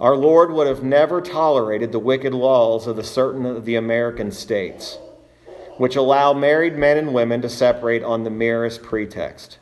Our 0.00 0.16
Lord 0.16 0.50
would 0.52 0.66
have 0.66 0.82
never 0.82 1.20
tolerated 1.20 1.92
the 1.92 1.98
wicked 2.00 2.34
laws 2.34 2.86
of 2.86 2.96
the 2.96 3.04
certain 3.04 3.46
of 3.46 3.64
the 3.64 3.76
American 3.76 4.32
states, 4.32 4.98
which 5.76 5.94
allow 5.94 6.32
married 6.32 6.76
men 6.76 6.98
and 6.98 7.14
women 7.14 7.40
to 7.42 7.48
separate 7.48 8.02
on 8.02 8.24
the 8.24 8.30
merest 8.30 8.82
pretext. 8.82 9.58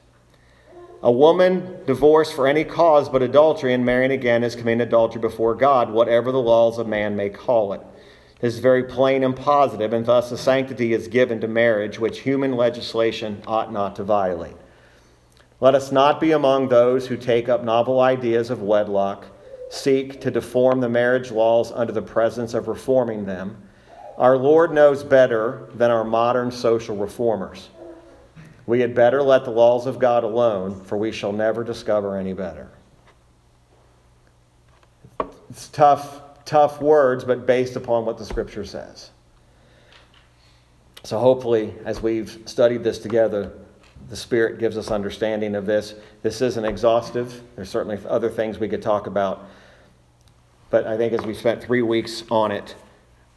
A 1.02 1.12
woman 1.12 1.84
divorced 1.86 2.34
for 2.34 2.46
any 2.46 2.64
cause 2.64 3.08
but 3.08 3.22
adultery 3.22 3.72
and 3.72 3.84
marrying 3.84 4.12
again 4.12 4.44
is 4.44 4.54
committing 4.54 4.80
adultery 4.80 5.20
before 5.20 5.54
God, 5.54 5.90
whatever 5.90 6.30
the 6.32 6.40
laws 6.40 6.78
of 6.78 6.86
man 6.86 7.16
may 7.16 7.30
call 7.30 7.72
it. 7.72 7.80
This 8.40 8.54
is 8.54 8.60
very 8.60 8.84
plain 8.84 9.22
and 9.22 9.36
positive, 9.36 9.92
and 9.92 10.06
thus 10.06 10.32
a 10.32 10.38
sanctity 10.38 10.94
is 10.94 11.08
given 11.08 11.40
to 11.40 11.48
marriage 11.48 11.98
which 11.98 12.20
human 12.20 12.56
legislation 12.56 13.42
ought 13.46 13.72
not 13.72 13.96
to 13.96 14.04
violate. 14.04 14.56
Let 15.60 15.74
us 15.74 15.92
not 15.92 16.20
be 16.20 16.32
among 16.32 16.68
those 16.68 17.06
who 17.06 17.16
take 17.16 17.48
up 17.48 17.62
novel 17.62 18.00
ideas 18.00 18.50
of 18.50 18.62
wedlock 18.62 19.26
seek 19.70 20.20
to 20.20 20.30
deform 20.30 20.80
the 20.80 20.88
marriage 20.88 21.30
laws 21.30 21.70
under 21.70 21.92
the 21.92 22.02
presence 22.02 22.54
of 22.54 22.66
reforming 22.66 23.24
them. 23.24 23.56
Our 24.18 24.36
Lord 24.36 24.72
knows 24.72 25.04
better 25.04 25.68
than 25.74 25.90
our 25.90 26.04
modern 26.04 26.50
social 26.50 26.96
reformers. 26.96 27.70
We 28.66 28.80
had 28.80 28.94
better 28.94 29.22
let 29.22 29.44
the 29.44 29.52
laws 29.52 29.86
of 29.86 29.98
God 29.98 30.24
alone, 30.24 30.84
for 30.84 30.98
we 30.98 31.12
shall 31.12 31.32
never 31.32 31.64
discover 31.64 32.16
any 32.16 32.32
better. 32.32 32.68
It's 35.48 35.68
tough, 35.68 36.20
tough 36.44 36.82
words, 36.82 37.24
but 37.24 37.46
based 37.46 37.76
upon 37.76 38.04
what 38.04 38.18
the 38.18 38.24
scripture 38.24 38.64
says. 38.64 39.10
So, 41.02 41.18
hopefully, 41.18 41.74
as 41.84 42.02
we've 42.02 42.38
studied 42.44 42.84
this 42.84 42.98
together, 42.98 43.52
the 44.10 44.16
Spirit 44.16 44.58
gives 44.58 44.76
us 44.76 44.90
understanding 44.90 45.54
of 45.54 45.66
this. 45.66 45.94
This 46.22 46.42
isn't 46.42 46.64
exhaustive. 46.64 47.42
There's 47.54 47.70
certainly 47.70 47.98
other 48.08 48.28
things 48.28 48.58
we 48.58 48.68
could 48.68 48.82
talk 48.82 49.06
about. 49.06 49.46
But 50.68 50.86
I 50.86 50.96
think 50.96 51.12
as 51.12 51.24
we 51.24 51.32
spent 51.32 51.62
three 51.62 51.82
weeks 51.82 52.24
on 52.28 52.50
it, 52.50 52.74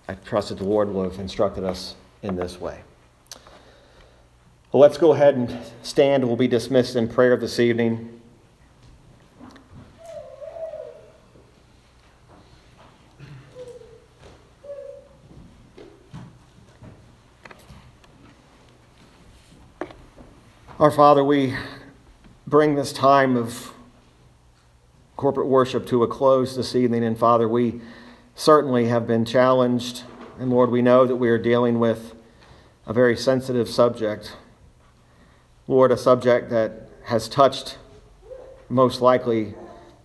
I 0.08 0.16
trust 0.16 0.50
that 0.50 0.58
the 0.58 0.66
Lord 0.66 0.92
will 0.92 1.04
have 1.04 1.20
instructed 1.20 1.64
us 1.64 1.96
in 2.24 2.36
this 2.36 2.60
way. 2.60 2.82
Well, 4.72 4.82
let's 4.82 4.98
go 4.98 5.14
ahead 5.14 5.36
and 5.36 5.60
stand. 5.84 6.26
We'll 6.26 6.36
be 6.36 6.48
dismissed 6.48 6.96
in 6.96 7.08
prayer 7.08 7.38
this 7.38 7.60
evening. 7.60 8.13
Our 20.80 20.90
Father, 20.90 21.24
we 21.24 21.54
bring 22.48 22.74
this 22.74 22.92
time 22.92 23.38
of 23.38 23.74
corporate 25.16 25.46
worship 25.46 25.86
to 25.88 26.02
a 26.02 26.08
close 26.08 26.56
this 26.56 26.76
evening. 26.76 27.04
And 27.04 27.16
Father, 27.16 27.48
we 27.48 27.80
certainly 28.34 28.88
have 28.88 29.06
been 29.06 29.24
challenged. 29.24 30.02
And 30.40 30.50
Lord, 30.50 30.72
we 30.72 30.82
know 30.82 31.06
that 31.06 31.18
we 31.18 31.30
are 31.30 31.38
dealing 31.38 31.80
with 31.80 32.16
a 32.88 32.92
very 32.92 33.16
sensitive 33.16 33.70
subject. 33.70 34.36
Lord, 35.68 35.92
a 35.92 35.98
subject 35.98 36.50
that 36.50 36.90
has 37.04 37.30
touched 37.30 37.78
most 38.68 39.00
likely 39.00 39.54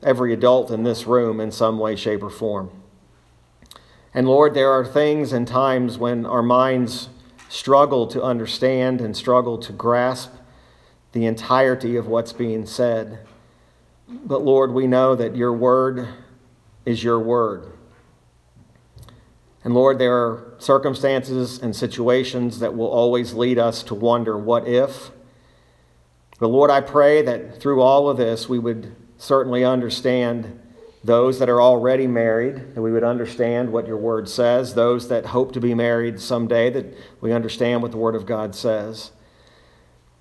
every 0.03 0.35
adult 0.35 0.71
in 0.71 0.83
this 0.83 1.07
room 1.07 1.41
in 1.41 1.51
some 1.51 1.79
way, 1.79 1.97
shape, 1.97 2.23
or 2.23 2.29
form. 2.29 2.71
And 4.12 4.29
Lord, 4.29 4.53
there 4.53 4.71
are 4.71 4.85
things 4.85 5.33
and 5.33 5.49
times 5.49 5.97
when 5.97 6.27
our 6.27 6.43
minds 6.43 7.09
struggle 7.49 8.07
to 8.09 8.23
understand 8.23 9.01
and 9.01 9.16
struggle 9.16 9.57
to 9.57 9.73
grasp 9.73 10.33
the 11.12 11.26
entirety 11.26 11.96
of 11.96 12.06
what's 12.06 12.32
being 12.32 12.66
said. 12.66 13.20
But 14.09 14.42
Lord, 14.42 14.72
we 14.72 14.86
know 14.86 15.14
that 15.14 15.36
your 15.36 15.52
word 15.52 16.09
is 16.84 17.02
your 17.04 17.18
word. 17.18 17.72
And 19.64 19.74
Lord, 19.74 19.98
there 19.98 20.16
are 20.16 20.54
circumstances 20.59 21.59
and 21.59 21.74
situations 21.74 22.61
that 22.61 22.74
will 22.76 22.88
always 22.88 23.34
lead 23.34 23.59
us 23.59 23.82
to 23.84 23.94
wonder 23.94 24.38
what 24.38 24.66
if. 24.66 25.11
But 26.38 26.48
Lord, 26.48 26.70
I 26.70 26.80
pray 26.80 27.22
that 27.22 27.61
through 27.61 27.82
all 27.82 28.09
of 28.09 28.16
this, 28.16 28.48
we 28.48 28.59
would 28.59 28.94
certainly 29.18 29.64
understand 29.64 30.61
those 31.02 31.38
that 31.38 31.48
are 31.48 31.61
already 31.61 32.06
married, 32.06 32.74
that 32.74 32.82
we 32.82 32.92
would 32.92 33.04
understand 33.04 33.72
what 33.72 33.86
your 33.86 33.96
word 33.96 34.28
says, 34.28 34.74
those 34.74 35.09
that 35.09 35.26
hope 35.26 35.52
to 35.52 35.61
be 35.61 35.74
married 35.74 36.20
someday, 36.20 36.70
that 36.70 36.94
we 37.20 37.32
understand 37.32 37.82
what 37.82 37.90
the 37.90 37.96
word 37.96 38.14
of 38.14 38.26
God 38.26 38.54
says. 38.54 39.11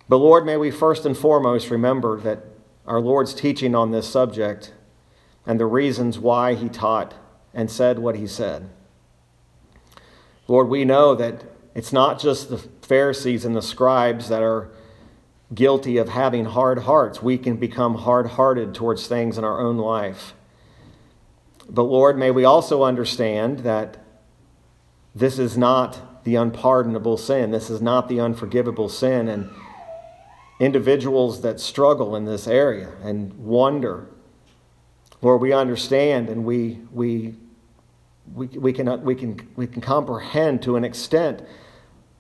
But 0.10 0.18
Lord, 0.18 0.46
may 0.46 0.58
we 0.58 0.72
first 0.72 1.06
and 1.06 1.18
foremost 1.18 1.70
remember 1.70 2.20
that 2.22 2.46
our 2.86 3.02
Lord's 3.02 3.34
teaching 3.34 3.76
on 3.76 3.92
this 3.92 4.08
subject 4.08 4.74
and 5.46 5.60
the 5.60 5.66
reasons 5.66 6.18
why 6.18 6.54
he 6.56 6.70
taught 6.70 7.14
and 7.54 7.70
said 7.70 8.00
what 8.00 8.16
he 8.16 8.28
said. 8.28 8.70
Lord, 10.48 10.70
we 10.70 10.86
know 10.86 11.14
that 11.16 11.44
it's 11.76 11.92
not 11.92 12.20
just 12.20 12.50
the 12.50 12.58
Pharisees 12.58 13.44
and 13.44 13.56
the 13.56 13.62
scribes 13.62 14.30
that 14.30 14.42
are 14.42 14.70
guilty 15.54 15.98
of 15.98 16.10
having 16.10 16.46
hard 16.46 16.80
hearts. 16.80 17.22
We 17.22 17.38
can 17.38 17.58
become 17.58 17.96
hard 17.96 18.28
hearted 18.28 18.74
towards 18.74 19.08
things 19.08 19.38
in 19.38 19.44
our 19.44 19.60
own 19.60 19.78
life. 19.78 20.34
But 21.70 21.84
Lord, 21.84 22.18
may 22.18 22.32
we 22.32 22.46
also 22.46 22.84
understand 22.84 23.60
that 23.60 23.98
this 25.14 25.38
is 25.38 25.58
not 25.58 26.24
the 26.24 26.36
unpardonable 26.36 27.18
sin, 27.18 27.52
this 27.52 27.70
is 27.70 27.82
not 27.82 28.08
the 28.08 28.20
unforgivable 28.20 28.90
sin. 28.90 29.28
And 29.28 29.50
individuals 30.60 31.42
that 31.42 31.60
struggle 31.60 32.16
in 32.16 32.26
this 32.26 32.48
area 32.48 32.94
and 33.04 33.34
wonder 33.34 34.10
Lord, 35.22 35.42
we 35.42 35.52
understand 35.52 36.30
and 36.30 36.46
we, 36.46 36.80
we, 36.92 37.36
we, 38.34 38.48
we, 38.48 38.72
can, 38.72 39.04
we, 39.04 39.16
can, 39.16 39.48
we 39.56 39.66
can 39.66 39.82
comprehend 39.82 40.62
to 40.64 40.76
an 40.76 40.84
extent 40.84 41.42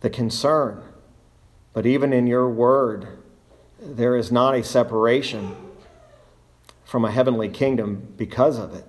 the 0.01 0.09
concern. 0.09 0.83
But 1.73 1.85
even 1.85 2.11
in 2.11 2.25
your 2.25 2.49
word, 2.49 3.19
there 3.79 4.15
is 4.15 4.31
not 4.31 4.55
a 4.55 4.63
separation 4.63 5.55
from 6.85 7.05
a 7.05 7.11
heavenly 7.11 7.49
kingdom 7.49 8.13
because 8.17 8.57
of 8.57 8.73
it. 8.73 8.85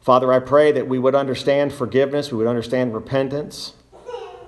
Father, 0.00 0.32
I 0.32 0.40
pray 0.40 0.72
that 0.72 0.88
we 0.88 0.98
would 0.98 1.14
understand 1.14 1.72
forgiveness, 1.72 2.32
we 2.32 2.38
would 2.38 2.46
understand 2.46 2.94
repentance, 2.94 3.74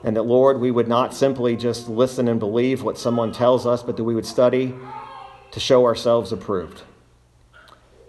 and 0.03 0.16
that, 0.16 0.22
Lord, 0.22 0.61
we 0.61 0.70
would 0.70 0.88
not 0.88 1.14
simply 1.14 1.57
just 1.57 1.88
listen 1.88 2.28
and 2.28 2.40
believe 2.40 2.82
what 2.82 2.98
someone 2.98 3.32
tells 3.32 3.66
us, 3.66 3.82
but 3.82 3.96
that 3.96 4.05
we 4.05 4.14
would 4.14 4.26
study 4.26 4.74
to 5.51 5.61
show 5.61 5.84
ourselves 5.84 6.32
approved. 6.32 6.82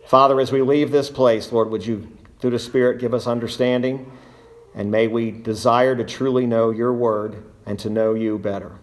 Father, 0.07 0.39
as 0.39 0.51
we 0.51 0.61
leave 0.61 0.91
this 0.91 1.09
place, 1.09 1.51
Lord, 1.51 1.69
would 1.69 1.85
you, 1.85 2.07
through 2.39 2.51
the 2.51 2.59
Spirit, 2.59 2.99
give 2.99 3.13
us 3.13 3.27
understanding, 3.27 4.11
and 4.75 4.89
may 4.91 5.07
we 5.07 5.31
desire 5.31 5.95
to 5.95 6.03
truly 6.03 6.45
know 6.45 6.69
your 6.69 6.93
word 6.93 7.43
and 7.65 7.77
to 7.79 7.89
know 7.89 8.13
you 8.13 8.37
better. 8.37 8.79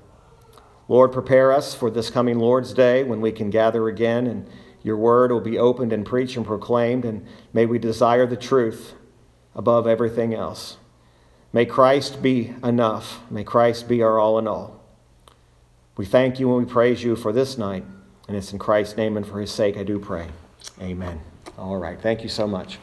Lord, 0.87 1.13
prepare 1.13 1.53
us 1.53 1.75
for 1.75 1.91
this 1.91 2.11
coming 2.11 2.39
Lord's 2.39 2.73
Day 2.73 3.05
when 3.05 3.21
we 3.21 3.33
can 3.33 3.51
gather 3.51 3.89
again 3.89 4.27
and 4.27 4.49
your 4.83 4.97
word 4.97 5.33
will 5.33 5.41
be 5.41 5.59
opened 5.59 5.93
and 5.93 6.07
preached 6.07 6.37
and 6.37 6.47
proclaimed, 6.47 7.05
and 7.05 7.27
may 7.53 7.67
we 7.67 7.79
desire 7.79 8.27
the 8.27 8.37
truth 8.37 8.95
above 9.55 9.87
everything 9.87 10.35
else. 10.35 10.79
May 11.53 11.65
Christ 11.65 12.23
be 12.23 12.55
enough. 12.63 13.21
May 13.31 13.45
Christ 13.45 13.89
be 13.89 14.03
our 14.03 14.19
all 14.19 14.39
in 14.39 14.47
all. 14.47 14.81
We 15.97 16.05
thank 16.05 16.39
you 16.39 16.55
and 16.57 16.67
we 16.67 16.73
praise 16.73 17.03
you 17.03 17.17
for 17.17 17.33
this 17.33 17.59
night, 17.59 17.85
and 18.29 18.37
it's 18.37 18.53
in 18.53 18.59
Christ's 18.59 18.97
name 18.97 19.17
and 19.17 19.27
for 19.27 19.41
his 19.41 19.51
sake 19.51 19.77
I 19.77 19.83
do 19.83 19.99
pray. 19.99 20.29
Amen. 20.81 21.21
All 21.57 21.77
right. 21.77 22.01
Thank 22.01 22.23
you 22.23 22.29
so 22.29 22.47
much. 22.47 22.79